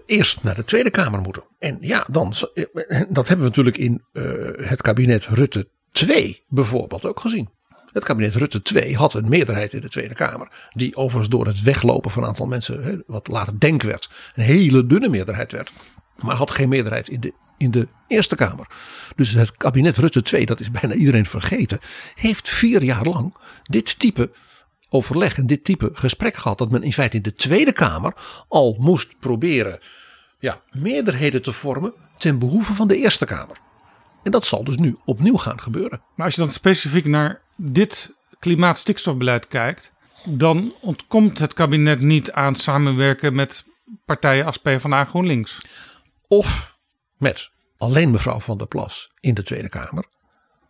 [0.06, 1.44] eerst naar de Tweede Kamer moeten.
[1.60, 2.66] En ja, dan, uh,
[3.10, 4.04] dat hebben we natuurlijk in
[4.62, 7.50] het kabinet Rutte 2 bijvoorbeeld ook gezien.
[7.92, 10.70] Het kabinet Rutte 2 had een meerderheid in de Tweede Kamer.
[10.70, 14.86] Die overigens door het weglopen van een aantal mensen, wat later denk werd, een hele
[14.86, 15.74] dunne meerderheid werd.
[16.16, 18.68] Maar had geen meerderheid in de, in de Eerste Kamer.
[19.16, 21.80] Dus het kabinet Rutte 2, dat is bijna iedereen vergeten,
[22.16, 24.32] heeft vier jaar lang dit type
[24.90, 26.58] overleg en dit type gesprek gehad.
[26.58, 28.14] Dat men in feite in de Tweede Kamer
[28.48, 29.80] al moest proberen
[30.40, 33.58] ja, meerderheden te vormen ten behoeve van de Eerste Kamer.
[34.24, 36.02] En dat zal dus nu opnieuw gaan gebeuren.
[36.16, 39.92] Maar als je dan specifiek naar dit klimaat-stikstofbeleid kijkt,
[40.26, 43.66] dan ontkomt het kabinet niet aan samenwerken met
[44.06, 45.58] partijen als PvdA GroenLinks.
[46.28, 46.76] Of
[47.18, 50.06] met alleen mevrouw Van der Plas in de Tweede Kamer.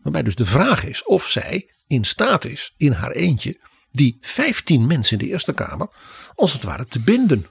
[0.02, 3.60] Waarbij dus de vraag is of zij in staat is in haar eentje
[3.92, 5.88] die 15 mensen in de Eerste Kamer
[6.36, 7.46] als het ware te binden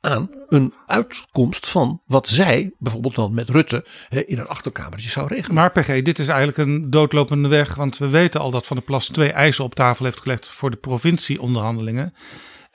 [0.00, 3.86] aan een uitkomst van wat zij bijvoorbeeld dan met Rutte
[4.26, 5.54] in een achterkamertje zou regelen.
[5.54, 8.84] Maar PG, dit is eigenlijk een doodlopende weg, want we weten al dat Van der
[8.84, 12.14] Plas twee eisen op tafel heeft gelegd voor de provincieonderhandelingen.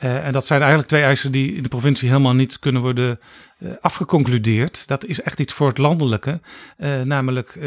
[0.04, 3.20] Uh, en dat zijn eigenlijk twee eisen die in de provincie helemaal niet kunnen worden
[3.60, 4.88] uh, afgeconcludeerd.
[4.88, 6.42] Dat is echt iets voor het landelijke.
[6.78, 7.60] Uh, namelijk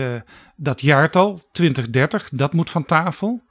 [0.57, 3.43] dat jaartal 2030, dat moet van tafel.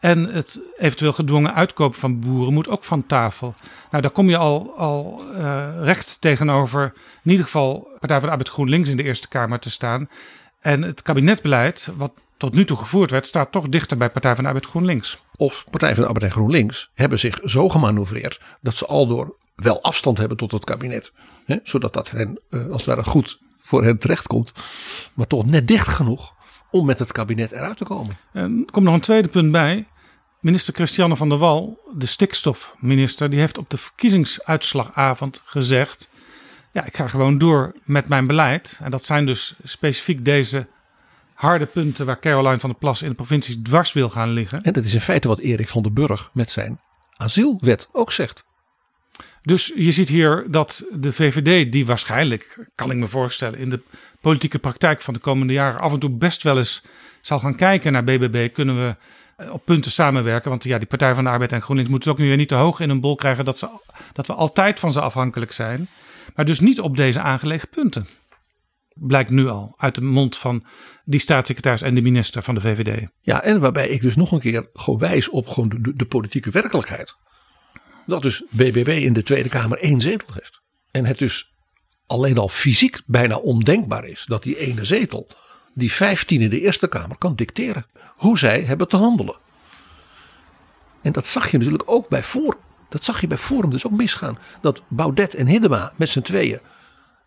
[0.00, 3.54] En het eventueel gedwongen uitkopen van boeren moet ook van tafel.
[3.90, 6.92] Nou, daar kom je al, al uh, recht tegenover,
[7.24, 10.08] in ieder geval Partij van de Arbeid GroenLinks in de Eerste Kamer te staan.
[10.60, 14.44] En het kabinetbeleid, wat tot nu toe gevoerd werd, staat toch dichter bij Partij van
[14.44, 15.22] de Arbeid GroenLinks.
[15.36, 19.36] Of Partij van de Arbeid en GroenLinks hebben zich zo gemanoeuvreerd dat ze al door
[19.54, 21.12] wel afstand hebben tot het kabinet.
[21.44, 24.52] Hè, zodat dat hen uh, als het ware goed voor hen terechtkomt.
[25.14, 26.34] Maar toch net dicht genoeg
[26.78, 28.16] om met het kabinet eruit te komen.
[28.32, 29.86] En er komt nog een tweede punt bij.
[30.40, 36.10] Minister Christiane van der Wal, de stikstofminister, die heeft op de verkiezingsuitslagavond gezegd:
[36.72, 38.78] Ja, ik ga gewoon door met mijn beleid.
[38.82, 40.66] En dat zijn dus specifiek deze
[41.34, 44.62] harde punten waar Caroline van der Plas in de provincies dwars wil gaan liggen.
[44.62, 46.80] En dat is in feite wat Erik van den Burg met zijn
[47.16, 48.45] asielwet ook zegt.
[49.46, 53.80] Dus je ziet hier dat de VVD, die waarschijnlijk, kan ik me voorstellen, in de
[54.20, 56.84] politieke praktijk van de komende jaren af en toe best wel eens
[57.20, 58.52] zal gaan kijken naar BBB.
[58.52, 58.96] Kunnen we
[59.50, 60.50] op punten samenwerken?
[60.50, 62.54] Want ja, die Partij van de Arbeid en GroenLinks moeten ook nu weer niet te
[62.54, 63.68] hoog in een bol krijgen dat, ze,
[64.12, 65.88] dat we altijd van ze afhankelijk zijn.
[66.34, 68.06] Maar dus niet op deze aangelegen punten.
[68.94, 70.64] Blijkt nu al uit de mond van
[71.04, 73.06] die staatssecretaris en de minister van de VVD.
[73.20, 77.16] Ja, en waarbij ik dus nog een keer gewoon wijs op gewoon de politieke werkelijkheid.
[78.06, 80.60] Dat dus BBB in de Tweede Kamer één zetel heeft.
[80.90, 81.52] En het dus
[82.06, 85.28] alleen al fysiek bijna ondenkbaar is dat die ene zetel,
[85.74, 87.86] die 15 in de Eerste Kamer, kan dicteren
[88.16, 89.36] hoe zij hebben te handelen.
[91.02, 92.60] En dat zag je natuurlijk ook bij Forum.
[92.88, 94.38] Dat zag je bij Forum dus ook misgaan.
[94.60, 96.60] Dat Baudet en Hiddema met z'n tweeën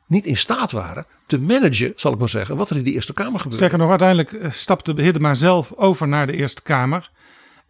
[0.10, 3.14] niet in staat waren te managen, zal ik maar zeggen, wat er in de Eerste
[3.14, 3.56] Kamer gebeurde.
[3.56, 7.12] Sterker nog, uiteindelijk stapte Hiddema zelf over naar de Eerste Kamer.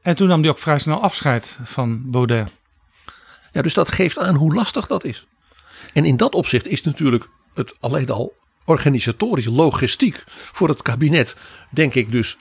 [0.01, 2.51] En toen nam hij ook vrij snel afscheid van Baudet.
[3.51, 5.27] Ja, dus dat geeft aan hoe lastig dat is.
[5.93, 8.33] En in dat opzicht is natuurlijk het alleen al
[8.65, 11.35] organisatorisch, logistiek voor het kabinet,
[11.69, 12.37] denk ik dus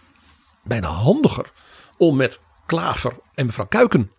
[0.64, 1.52] bijna handiger
[1.96, 4.10] om met Klaver en mevrouw Kuiken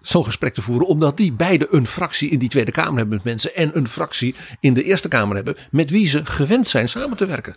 [0.00, 0.86] zo'n gesprek te voeren.
[0.86, 3.54] Omdat die beide een fractie in die Tweede Kamer hebben met mensen.
[3.54, 7.26] En een fractie in de Eerste Kamer hebben met wie ze gewend zijn samen te
[7.26, 7.56] werken.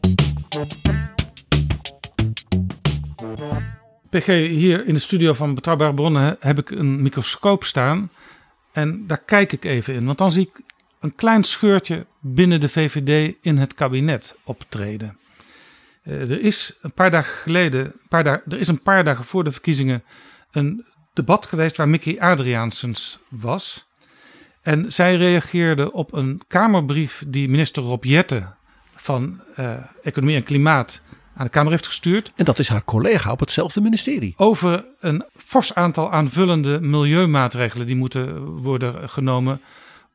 [4.11, 8.11] PG, hier in de studio van Betrouwbare Bronnen heb ik een microscoop staan.
[8.71, 10.05] En daar kijk ik even in.
[10.05, 10.63] Want dan zie ik
[10.99, 15.17] een klein scheurtje binnen de VVD in het kabinet optreden.
[16.03, 19.25] Uh, er is een paar dagen geleden, een paar dagen, er is een paar dagen
[19.25, 20.03] voor de verkiezingen
[20.51, 23.87] een debat geweest waar Mickey Adriaansens was.
[24.61, 28.47] En zij reageerde op een Kamerbrief die minister Rob Jette
[28.95, 31.01] van uh, Economie en Klimaat
[31.35, 32.31] aan de Kamer heeft gestuurd.
[32.35, 34.33] En dat is haar collega op hetzelfde ministerie.
[34.37, 39.61] Over een fors aantal aanvullende milieumaatregelen die moeten worden genomen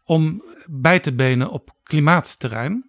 [0.04, 2.84] om bij te benen op klimaatterrein.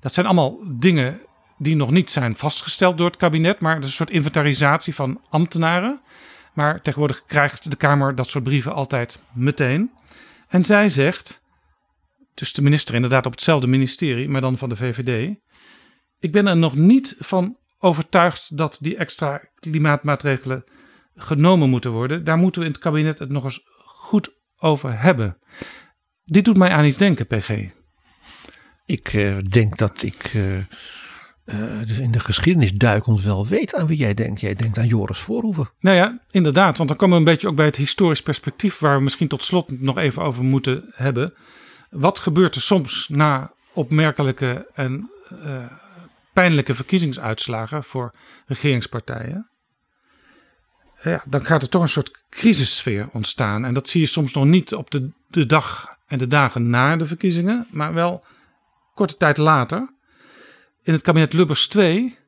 [0.00, 1.20] Dat zijn allemaal dingen
[1.58, 5.20] die nog niet zijn vastgesteld door het kabinet, maar het is een soort inventarisatie van
[5.28, 6.00] ambtenaren.
[6.52, 9.90] Maar tegenwoordig krijgt de Kamer dat soort brieven altijd meteen.
[10.48, 11.40] En zij zegt,
[12.34, 15.34] dus de minister inderdaad op hetzelfde ministerie, maar dan van de VVD.
[16.20, 20.64] Ik ben er nog niet van overtuigd dat die extra klimaatmaatregelen
[21.16, 22.24] genomen moeten worden.
[22.24, 25.38] Daar moeten we in het kabinet het nog eens goed over hebben.
[26.24, 27.50] Dit doet mij aan iets denken, PG.
[28.84, 33.98] Ik uh, denk dat ik uh, uh, in de geschiedenis duikend wel weet aan wie
[33.98, 34.40] jij denkt.
[34.40, 35.70] Jij denkt aan Joris Voorhoeven.
[35.80, 36.76] Nou ja, inderdaad.
[36.76, 38.78] Want dan komen we een beetje ook bij het historisch perspectief...
[38.78, 41.34] waar we misschien tot slot nog even over moeten hebben.
[41.90, 45.10] Wat gebeurt er soms na opmerkelijke en
[46.32, 48.14] pijnlijke verkiezingsuitslagen voor
[48.46, 49.50] regeringspartijen?
[51.02, 53.64] Ja, dan gaat er toch een soort crisissfeer ontstaan.
[53.64, 56.96] En dat zie je soms nog niet op de, de dag en de dagen na
[56.96, 58.24] de verkiezingen, maar wel
[58.94, 59.94] korte tijd later.
[60.82, 62.18] In het kabinet Lubbers 2,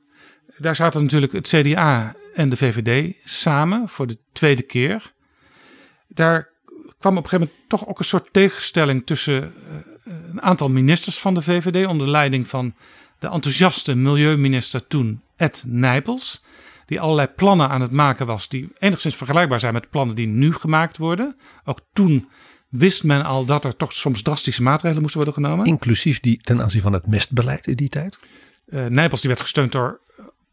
[0.56, 5.12] daar zaten natuurlijk het CDA en de VVD samen voor de tweede keer.
[6.08, 6.50] Daar
[6.98, 11.18] kwam op een gegeven moment toch ook een soort tegenstelling tussen eh, een aantal ministers
[11.18, 12.74] van de VVD onder leiding van
[13.22, 16.44] de enthousiaste milieuminister toen, Ed Nijpels.
[16.86, 20.52] Die allerlei plannen aan het maken was die enigszins vergelijkbaar zijn met plannen die nu
[20.52, 21.36] gemaakt worden.
[21.64, 22.28] Ook toen
[22.68, 25.66] wist men al dat er toch soms drastische maatregelen moesten worden genomen.
[25.66, 28.18] Inclusief die ten aanzien van het mestbeleid in die tijd?
[28.66, 30.00] Uh, Nijpels die werd gesteund door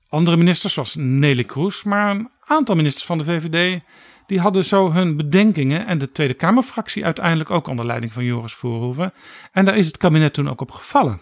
[0.10, 1.84] andere ministers zoals Nelly Kroes.
[1.84, 3.82] Maar een aantal ministers van de VVD
[4.28, 5.88] die hadden zo hun bedenkingen.
[5.88, 9.14] En de Tweede Kamerfractie uiteindelijk ook onder leiding van Joris Voorhoeven.
[9.52, 11.22] En daar is het kabinet toen ook op gevallen.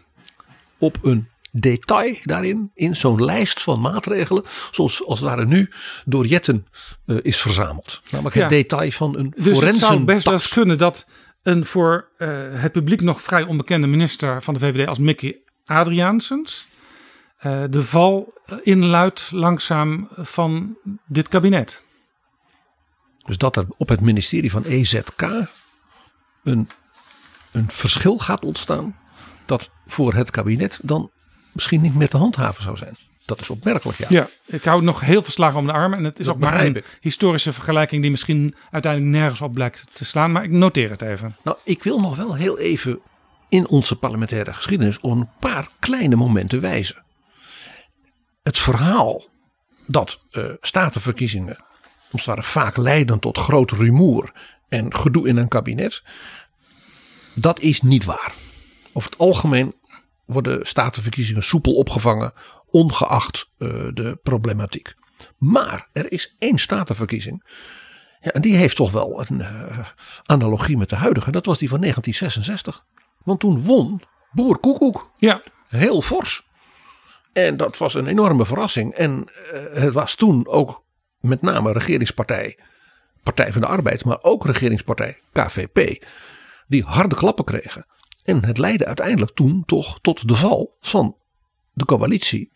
[0.78, 1.28] Op een
[1.60, 5.70] detail daarin, in zo'n lijst van maatregelen, zoals als het ware nu
[6.06, 6.68] door Jetten
[7.06, 8.02] uh, is verzameld.
[8.10, 11.08] Namelijk het detail van een dus het zou best wel eens kunnen dat
[11.44, 16.68] een voor uh, het publiek nog vrij onbekende minister van de VVD als Mickey Adriaansens
[17.46, 18.34] uh, de val
[18.64, 21.84] inluidt langzaam van dit kabinet.
[23.26, 25.22] Dus dat er op het ministerie van EZK
[26.44, 26.70] een,
[27.52, 28.96] een verschil gaat ontstaan
[29.46, 31.12] dat voor het kabinet dan
[31.58, 32.96] misschien niet meer te handhaven zou zijn.
[33.26, 34.06] Dat is opmerkelijk, ja.
[34.10, 35.94] Ja, ik hou nog heel veel slagen om de arm.
[35.94, 36.98] En het is Dat ook maar een ik.
[37.02, 40.32] historische vergelijking die misschien uiteindelijk nergens op blijkt te slaan.
[40.32, 41.36] Maar ik noteer het even.
[41.44, 43.00] Nou, ik wil nog wel heel even
[43.50, 47.04] in onze parlementaire geschiedenis op een paar kleine momenten wijzen.
[48.44, 49.26] Het verhaal
[49.86, 51.66] dat eh, statenverkiezingen
[52.26, 54.32] ware vaak leiden tot groot rumoer
[54.70, 56.04] en gedoe in een kabinet,
[57.36, 58.34] dat is niet waar.
[58.94, 59.76] Over het algemeen
[60.28, 62.34] worden statenverkiezingen soepel opgevangen,
[62.66, 64.94] ongeacht eh, de problematiek.
[65.38, 67.44] Maar er is één statenverkiezing.
[68.20, 69.80] Ja, en die heeft toch wel een eh,
[70.26, 71.32] analogie met de huidige.
[71.32, 72.86] Dat was die van 1966.
[73.24, 74.02] Want toen won
[74.32, 75.12] Boer Koekoek.
[75.18, 75.42] Ja.
[75.68, 76.46] Heel fors.
[77.34, 78.94] En dat was een enorme verrassing.
[78.94, 80.84] En eh, het was toen ook
[81.20, 82.60] met name regeringspartij,
[83.24, 86.06] Partij van de Arbeid, maar ook regeringspartij KVP,
[86.68, 87.86] die harde klappen kregen.
[88.28, 91.18] En het leidde uiteindelijk toen toch tot de val van
[91.74, 92.52] de coalitie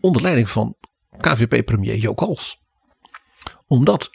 [0.00, 0.76] onder leiding van
[1.20, 2.60] KVP-premier Hals.
[3.66, 4.10] Omdat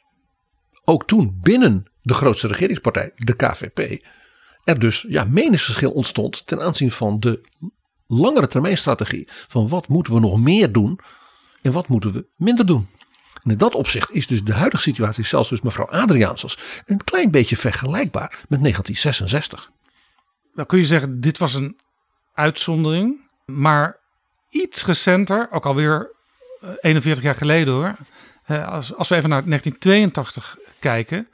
[0.84, 4.06] ook toen binnen de grootste regeringspartij, de KVP,
[4.64, 7.42] er dus ja, meningsverschil ontstond ten aanzien van de
[8.08, 9.28] langere termijnstrategie.
[9.30, 11.00] Van wat moeten we nog meer doen
[11.62, 12.88] en wat moeten we minder doen.
[13.44, 17.32] En in dat opzicht is dus de huidige situatie, zelfs dus mevrouw Adriaansens, een klein
[17.32, 19.72] beetje vergelijkbaar met 1966.
[20.58, 21.80] Dan kun je zeggen, dit was een
[22.34, 23.20] uitzondering.
[23.46, 23.98] Maar
[24.50, 26.12] iets recenter, ook alweer
[26.62, 27.96] eh, 41 jaar geleden hoor.
[28.44, 31.28] Eh, Als, als we even naar 1982 kijken.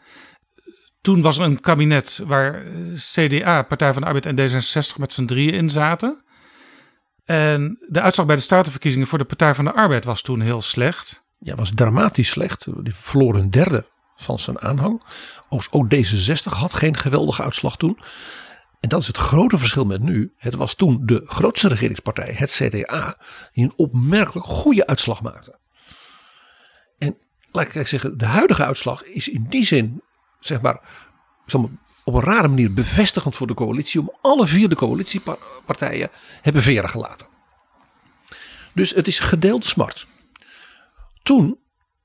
[1.01, 5.13] Toen was er een kabinet waar eh, CDA, Partij van de Arbeid en D66 met
[5.13, 6.23] z'n drieën in zaten.
[7.25, 10.61] En de uitslag bij de statenverkiezingen voor de Partij van de Arbeid was toen heel
[10.61, 11.23] slecht.
[11.39, 12.65] Ja, was dramatisch slecht.
[12.83, 13.85] Die verloor een derde
[14.15, 15.03] van zijn aanhang.
[15.49, 17.97] Ook D66 had geen geweldige uitslag toen.
[18.83, 20.33] En dat is het grote verschil met nu.
[20.37, 23.17] Het was toen de grootste regeringspartij, het CDA,
[23.51, 25.59] die een opmerkelijk goede uitslag maakte.
[26.97, 27.17] En
[27.51, 30.01] laat ik zeggen, de huidige uitslag is in die zin,
[30.39, 30.79] zeg maar,
[32.03, 33.99] op een rare manier bevestigend voor de coalitie.
[33.99, 36.09] Om alle vier de coalitiepartijen
[36.41, 37.27] hebben veren gelaten.
[38.73, 40.07] Dus het is gedeelde smart.
[41.21, 41.59] Toen,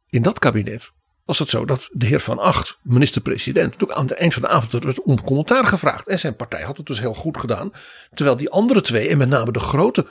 [0.09, 0.93] in dat kabinet,
[1.29, 4.49] was het zo dat de heer Van Acht, minister-president, toen aan het eind van de
[4.49, 6.07] avond werd om commentaar gevraagd.
[6.07, 7.71] En zijn partij had het dus heel goed gedaan.
[8.15, 10.07] Terwijl die andere twee, en met name de grote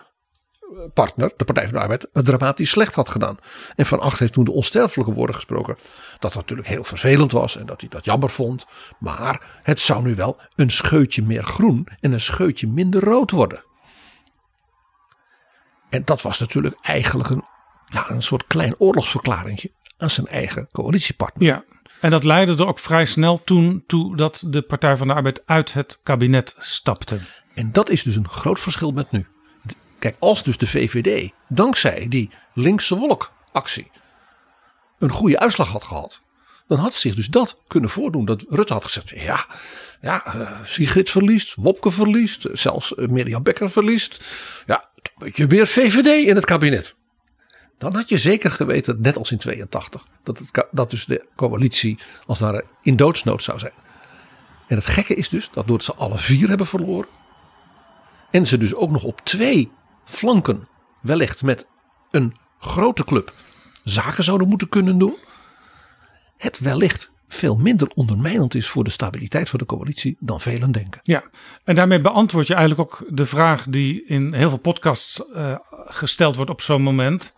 [0.94, 3.38] partner, de Partij van de Arbeid, het dramatisch slecht had gedaan.
[3.76, 5.77] En Van Acht heeft toen de onsterfelijke woorden gesproken.
[6.19, 8.65] Dat het natuurlijk heel vervelend was en dat hij dat jammer vond.
[8.99, 13.64] Maar het zou nu wel een scheutje meer groen en een scheutje minder rood worden.
[15.89, 17.45] En dat was natuurlijk eigenlijk een,
[17.85, 21.47] ja, een soort klein oorlogsverklaringje aan zijn eigen coalitiepartner.
[21.47, 21.63] Ja,
[22.01, 25.41] en dat leidde er ook vrij snel toen toe dat de Partij van de Arbeid
[25.45, 27.19] uit het kabinet stapte.
[27.53, 29.25] En dat is dus een groot verschil met nu.
[29.99, 33.91] Kijk, als dus de VVD dankzij die linkse wolkactie
[34.99, 36.21] een goede uitslag had gehad.
[36.67, 38.25] Dan had zich dus dat kunnen voordoen.
[38.25, 39.45] Dat Rutte had gezegd, ja,
[40.01, 44.25] ja uh, Sigrid verliest, Wopke verliest, zelfs uh, Mirjam Bekker verliest.
[44.65, 46.95] Ja, een beetje meer VVD in het kabinet.
[47.77, 51.99] Dan had je zeker geweten, net als in 82, dat, het, dat dus de coalitie
[52.25, 53.73] als het ware in doodsnood zou zijn.
[54.67, 57.09] En het gekke is dus dat doordat ze alle vier hebben verloren.
[58.31, 59.71] En ze dus ook nog op twee
[60.05, 60.67] flanken
[61.01, 61.65] wellicht met
[62.11, 63.33] een grote club
[63.83, 65.17] zaken zouden moeten kunnen doen.
[66.37, 70.99] Het wellicht veel minder ondermijnend is voor de stabiliteit van de coalitie dan velen denken.
[71.03, 71.23] Ja,
[71.63, 75.55] en daarmee beantwoord je eigenlijk ook de vraag die in heel veel podcasts uh,
[75.85, 77.33] gesteld wordt op zo'n moment.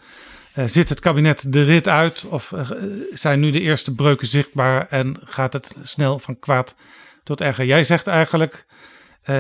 [0.59, 2.69] Uh, zit het kabinet de rit uit of uh,
[3.13, 6.75] zijn nu de eerste breuken zichtbaar en gaat het snel van kwaad
[7.23, 7.65] tot erger?
[7.65, 8.65] Jij zegt eigenlijk,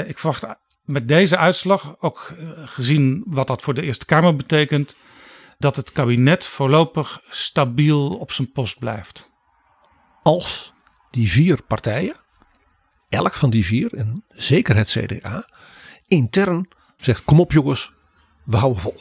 [0.05, 0.45] ik verwacht
[0.83, 2.33] met deze uitslag, ook
[2.65, 4.95] gezien wat dat voor de Eerste Kamer betekent,
[5.57, 9.29] dat het kabinet voorlopig stabiel op zijn post blijft.
[10.23, 10.73] Als
[11.11, 12.15] die vier partijen,
[13.09, 15.49] elk van die vier, en zeker het CDA,
[16.07, 16.67] intern
[16.97, 17.91] zegt: kom op jongens,
[18.43, 18.99] we houden vol.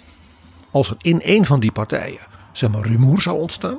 [0.71, 2.21] Als er in een van die partijen
[2.53, 3.79] zeg maar rumoer zou ontstaan,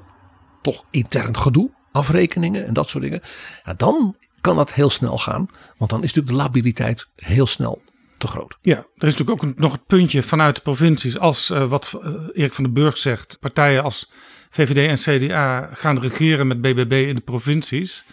[0.61, 3.21] toch intern gedoe, afrekeningen en dat soort dingen,
[3.63, 7.81] ja, dan kan dat heel snel gaan, want dan is natuurlijk de labiliteit heel snel
[8.17, 8.57] te groot.
[8.61, 11.19] Ja, er is natuurlijk ook nog het puntje vanuit de provincies.
[11.19, 14.11] Als uh, wat uh, Erik van den Burg zegt, partijen als
[14.49, 18.05] VVD en CDA gaan regeren met BBB in de provincies.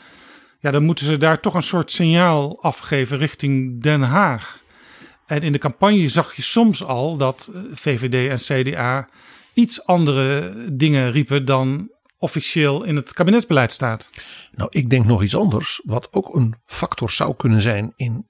[0.60, 4.60] Ja, dan moeten ze daar toch een soort signaal afgeven richting Den Haag.
[5.26, 9.08] En in de campagne zag je soms al dat eh, VVD en CDA
[9.54, 14.10] iets andere dingen riepen dan officieel in het kabinetsbeleid staat.
[14.52, 18.26] Nou, ik denk nog iets anders, wat ook een factor zou kunnen zijn in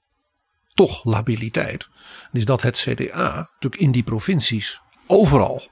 [0.73, 1.87] toch labiliteit.
[2.31, 5.63] Is dat het CDA natuurlijk in die provincies overal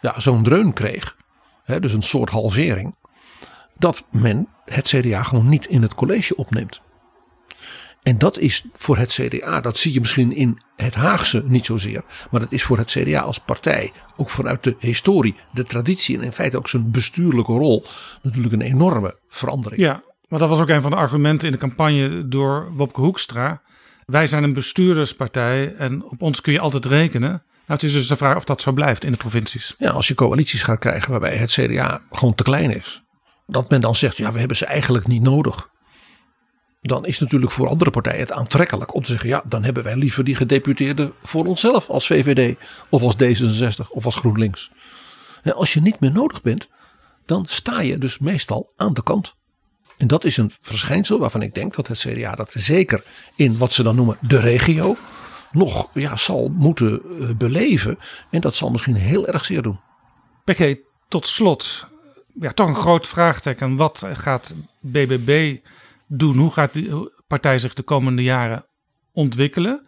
[0.00, 1.16] ja, zo'n dreun kreeg.
[1.64, 2.96] Hè, dus een soort halvering.
[3.78, 6.80] Dat men het CDA gewoon niet in het college opneemt.
[8.02, 12.04] En dat is voor het CDA, dat zie je misschien in het Haagse niet zozeer.
[12.30, 16.22] Maar dat is voor het CDA als partij, ook vanuit de historie, de traditie en
[16.22, 17.86] in feite ook zijn bestuurlijke rol,
[18.22, 19.82] natuurlijk een enorme verandering.
[19.82, 23.62] Ja, maar dat was ook een van de argumenten in de campagne door Wopke Hoekstra.
[24.06, 27.30] Wij zijn een bestuurderspartij en op ons kun je altijd rekenen.
[27.30, 29.74] Nou, het is dus de vraag of dat zo blijft in de provincies.
[29.78, 33.02] Ja, als je coalities gaat krijgen waarbij het CDA gewoon te klein is.
[33.46, 35.70] Dat men dan zegt, ja, we hebben ze eigenlijk niet nodig.
[36.84, 39.96] Dan is natuurlijk voor andere partijen het aantrekkelijk om te zeggen, ja, dan hebben wij
[39.96, 42.56] liever die gedeputeerden voor onszelf als VVD
[42.88, 44.70] of als D66 of als GroenLinks.
[45.42, 46.68] En als je niet meer nodig bent,
[47.26, 49.34] dan sta je dus meestal aan de kant.
[49.98, 53.04] En dat is een verschijnsel waarvan ik denk dat het CDA dat zeker
[53.36, 54.96] in wat ze dan noemen de regio
[55.52, 57.98] nog ja, zal moeten eh, beleven.
[58.30, 59.80] En dat zal misschien heel erg zeer doen.
[60.44, 60.74] PG,
[61.08, 61.86] tot slot.
[62.40, 63.76] Ja, toch een groot vraagteken.
[63.76, 65.56] Wat gaat BBB
[66.18, 66.36] doen?
[66.36, 68.66] Hoe gaat die partij zich de komende jaren
[69.12, 69.86] ontwikkelen?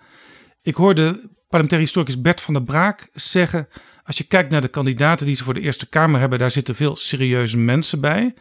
[0.63, 3.69] Ik hoorde parlementair historicus Bert van der Braak zeggen...
[4.05, 6.39] als je kijkt naar de kandidaten die ze voor de Eerste Kamer hebben...
[6.39, 8.35] daar zitten veel serieuze mensen bij...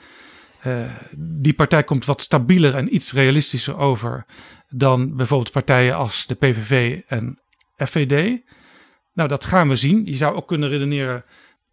[0.67, 4.25] Uh, die partij komt wat stabieler en iets realistischer over
[4.69, 7.39] dan bijvoorbeeld partijen als de PVV en
[7.75, 8.41] FVD.
[9.13, 10.05] Nou, dat gaan we zien.
[10.05, 11.23] Je zou ook kunnen redeneren.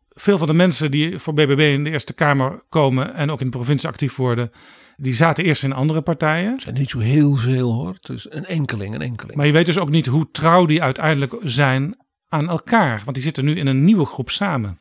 [0.09, 3.51] Veel van de mensen die voor BBB in de Eerste Kamer komen en ook in
[3.51, 4.53] de provincie actief worden,
[5.01, 6.53] die zaten eerst in andere partijen.
[6.53, 7.97] Het zijn niet zo heel veel hoor.
[8.01, 9.37] Dus een enkeling, een enkeling.
[9.37, 11.97] Maar je weet dus ook niet hoe trouw die uiteindelijk zijn
[12.29, 13.03] aan elkaar.
[13.05, 14.81] Want die zitten nu in een nieuwe groep samen.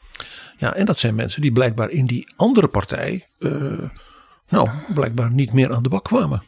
[0.57, 3.89] Ja, en dat zijn mensen die blijkbaar in die andere partij, uh,
[4.49, 6.43] nou, blijkbaar niet meer aan de bak kwamen.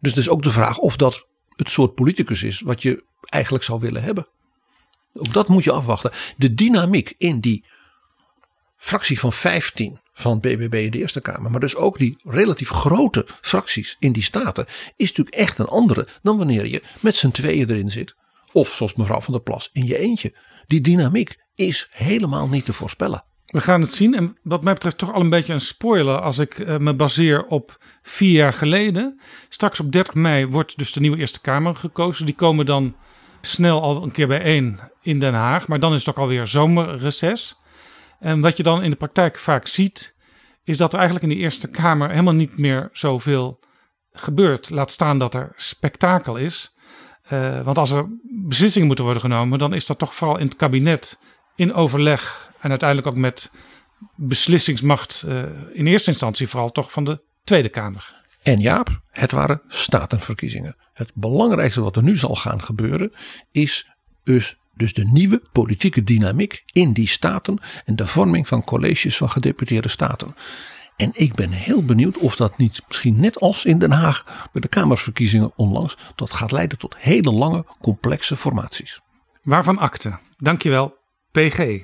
[0.00, 1.26] Dus het is ook de vraag of dat
[1.56, 4.26] het soort politicus is wat je eigenlijk zou willen hebben.
[5.12, 6.10] Ook dat moet je afwachten.
[6.36, 7.64] De dynamiek in die
[8.80, 13.26] fractie van 15 van BBB in de Eerste Kamer, maar dus ook die relatief grote
[13.40, 14.66] fracties in die staten,
[14.96, 18.14] is natuurlijk echt een andere dan wanneer je met z'n tweeën erin zit.
[18.52, 20.34] Of zoals mevrouw van der Plas in je eentje.
[20.66, 23.24] Die dynamiek is helemaal niet te voorspellen.
[23.46, 24.14] We gaan het zien.
[24.14, 27.46] En wat mij betreft toch al een beetje een spoiler als ik eh, me baseer
[27.46, 29.20] op vier jaar geleden.
[29.48, 32.26] Straks op 30 mei wordt dus de nieuwe Eerste Kamer gekozen.
[32.26, 32.96] Die komen dan
[33.40, 35.68] snel al een keer bijeen in Den Haag.
[35.68, 37.59] Maar dan is het ook alweer zomerreces.
[38.20, 40.14] En wat je dan in de praktijk vaak ziet,
[40.64, 43.60] is dat er eigenlijk in de Eerste Kamer helemaal niet meer zoveel
[44.12, 44.70] gebeurt.
[44.70, 46.74] Laat staan dat er spektakel is.
[47.32, 50.56] Uh, want als er beslissingen moeten worden genomen, dan is dat toch vooral in het
[50.56, 51.18] kabinet,
[51.56, 53.50] in overleg en uiteindelijk ook met
[54.16, 55.42] beslissingsmacht uh,
[55.72, 58.18] in eerste instantie vooral toch van de Tweede Kamer.
[58.42, 60.76] En Jaap, het waren statenverkiezingen.
[60.92, 63.12] Het belangrijkste wat er nu zal gaan gebeuren
[63.50, 63.90] is
[64.24, 69.30] dus, dus de nieuwe politieke dynamiek in die staten en de vorming van colleges van
[69.30, 70.34] gedeputeerde staten.
[70.96, 74.60] En ik ben heel benieuwd of dat niet misschien net als in Den Haag bij
[74.60, 79.00] de Kamerverkiezingen onlangs, dat gaat leiden tot hele lange complexe formaties.
[79.42, 80.18] Waarvan akte.
[80.36, 80.96] Dankjewel,
[81.32, 81.82] PG.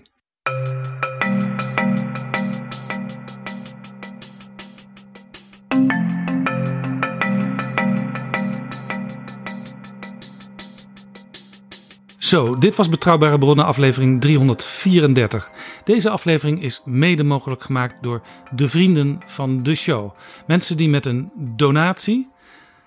[12.27, 15.51] Zo, dit was Betrouwbare Bronnen aflevering 334.
[15.85, 18.23] Deze aflevering is mede mogelijk gemaakt door
[18.55, 20.15] de vrienden van de show.
[20.47, 22.29] Mensen die met een donatie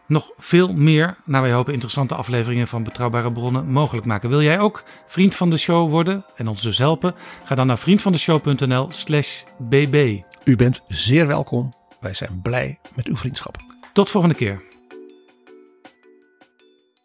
[0.07, 4.30] nog veel meer, naar wij hopen, interessante afleveringen van Betrouwbare Bronnen mogelijk maken.
[4.30, 7.16] Wil jij ook vriend van de show worden en ons dus helpen?
[7.44, 10.22] Ga dan naar vriendvandeshow.nl/slash bb.
[10.44, 11.74] U bent zeer welkom.
[11.99, 13.56] Wij zijn blij met uw vriendschap.
[13.94, 14.61] Tot volgende keer.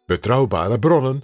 [0.05, 1.23] Betrouwbare bronnen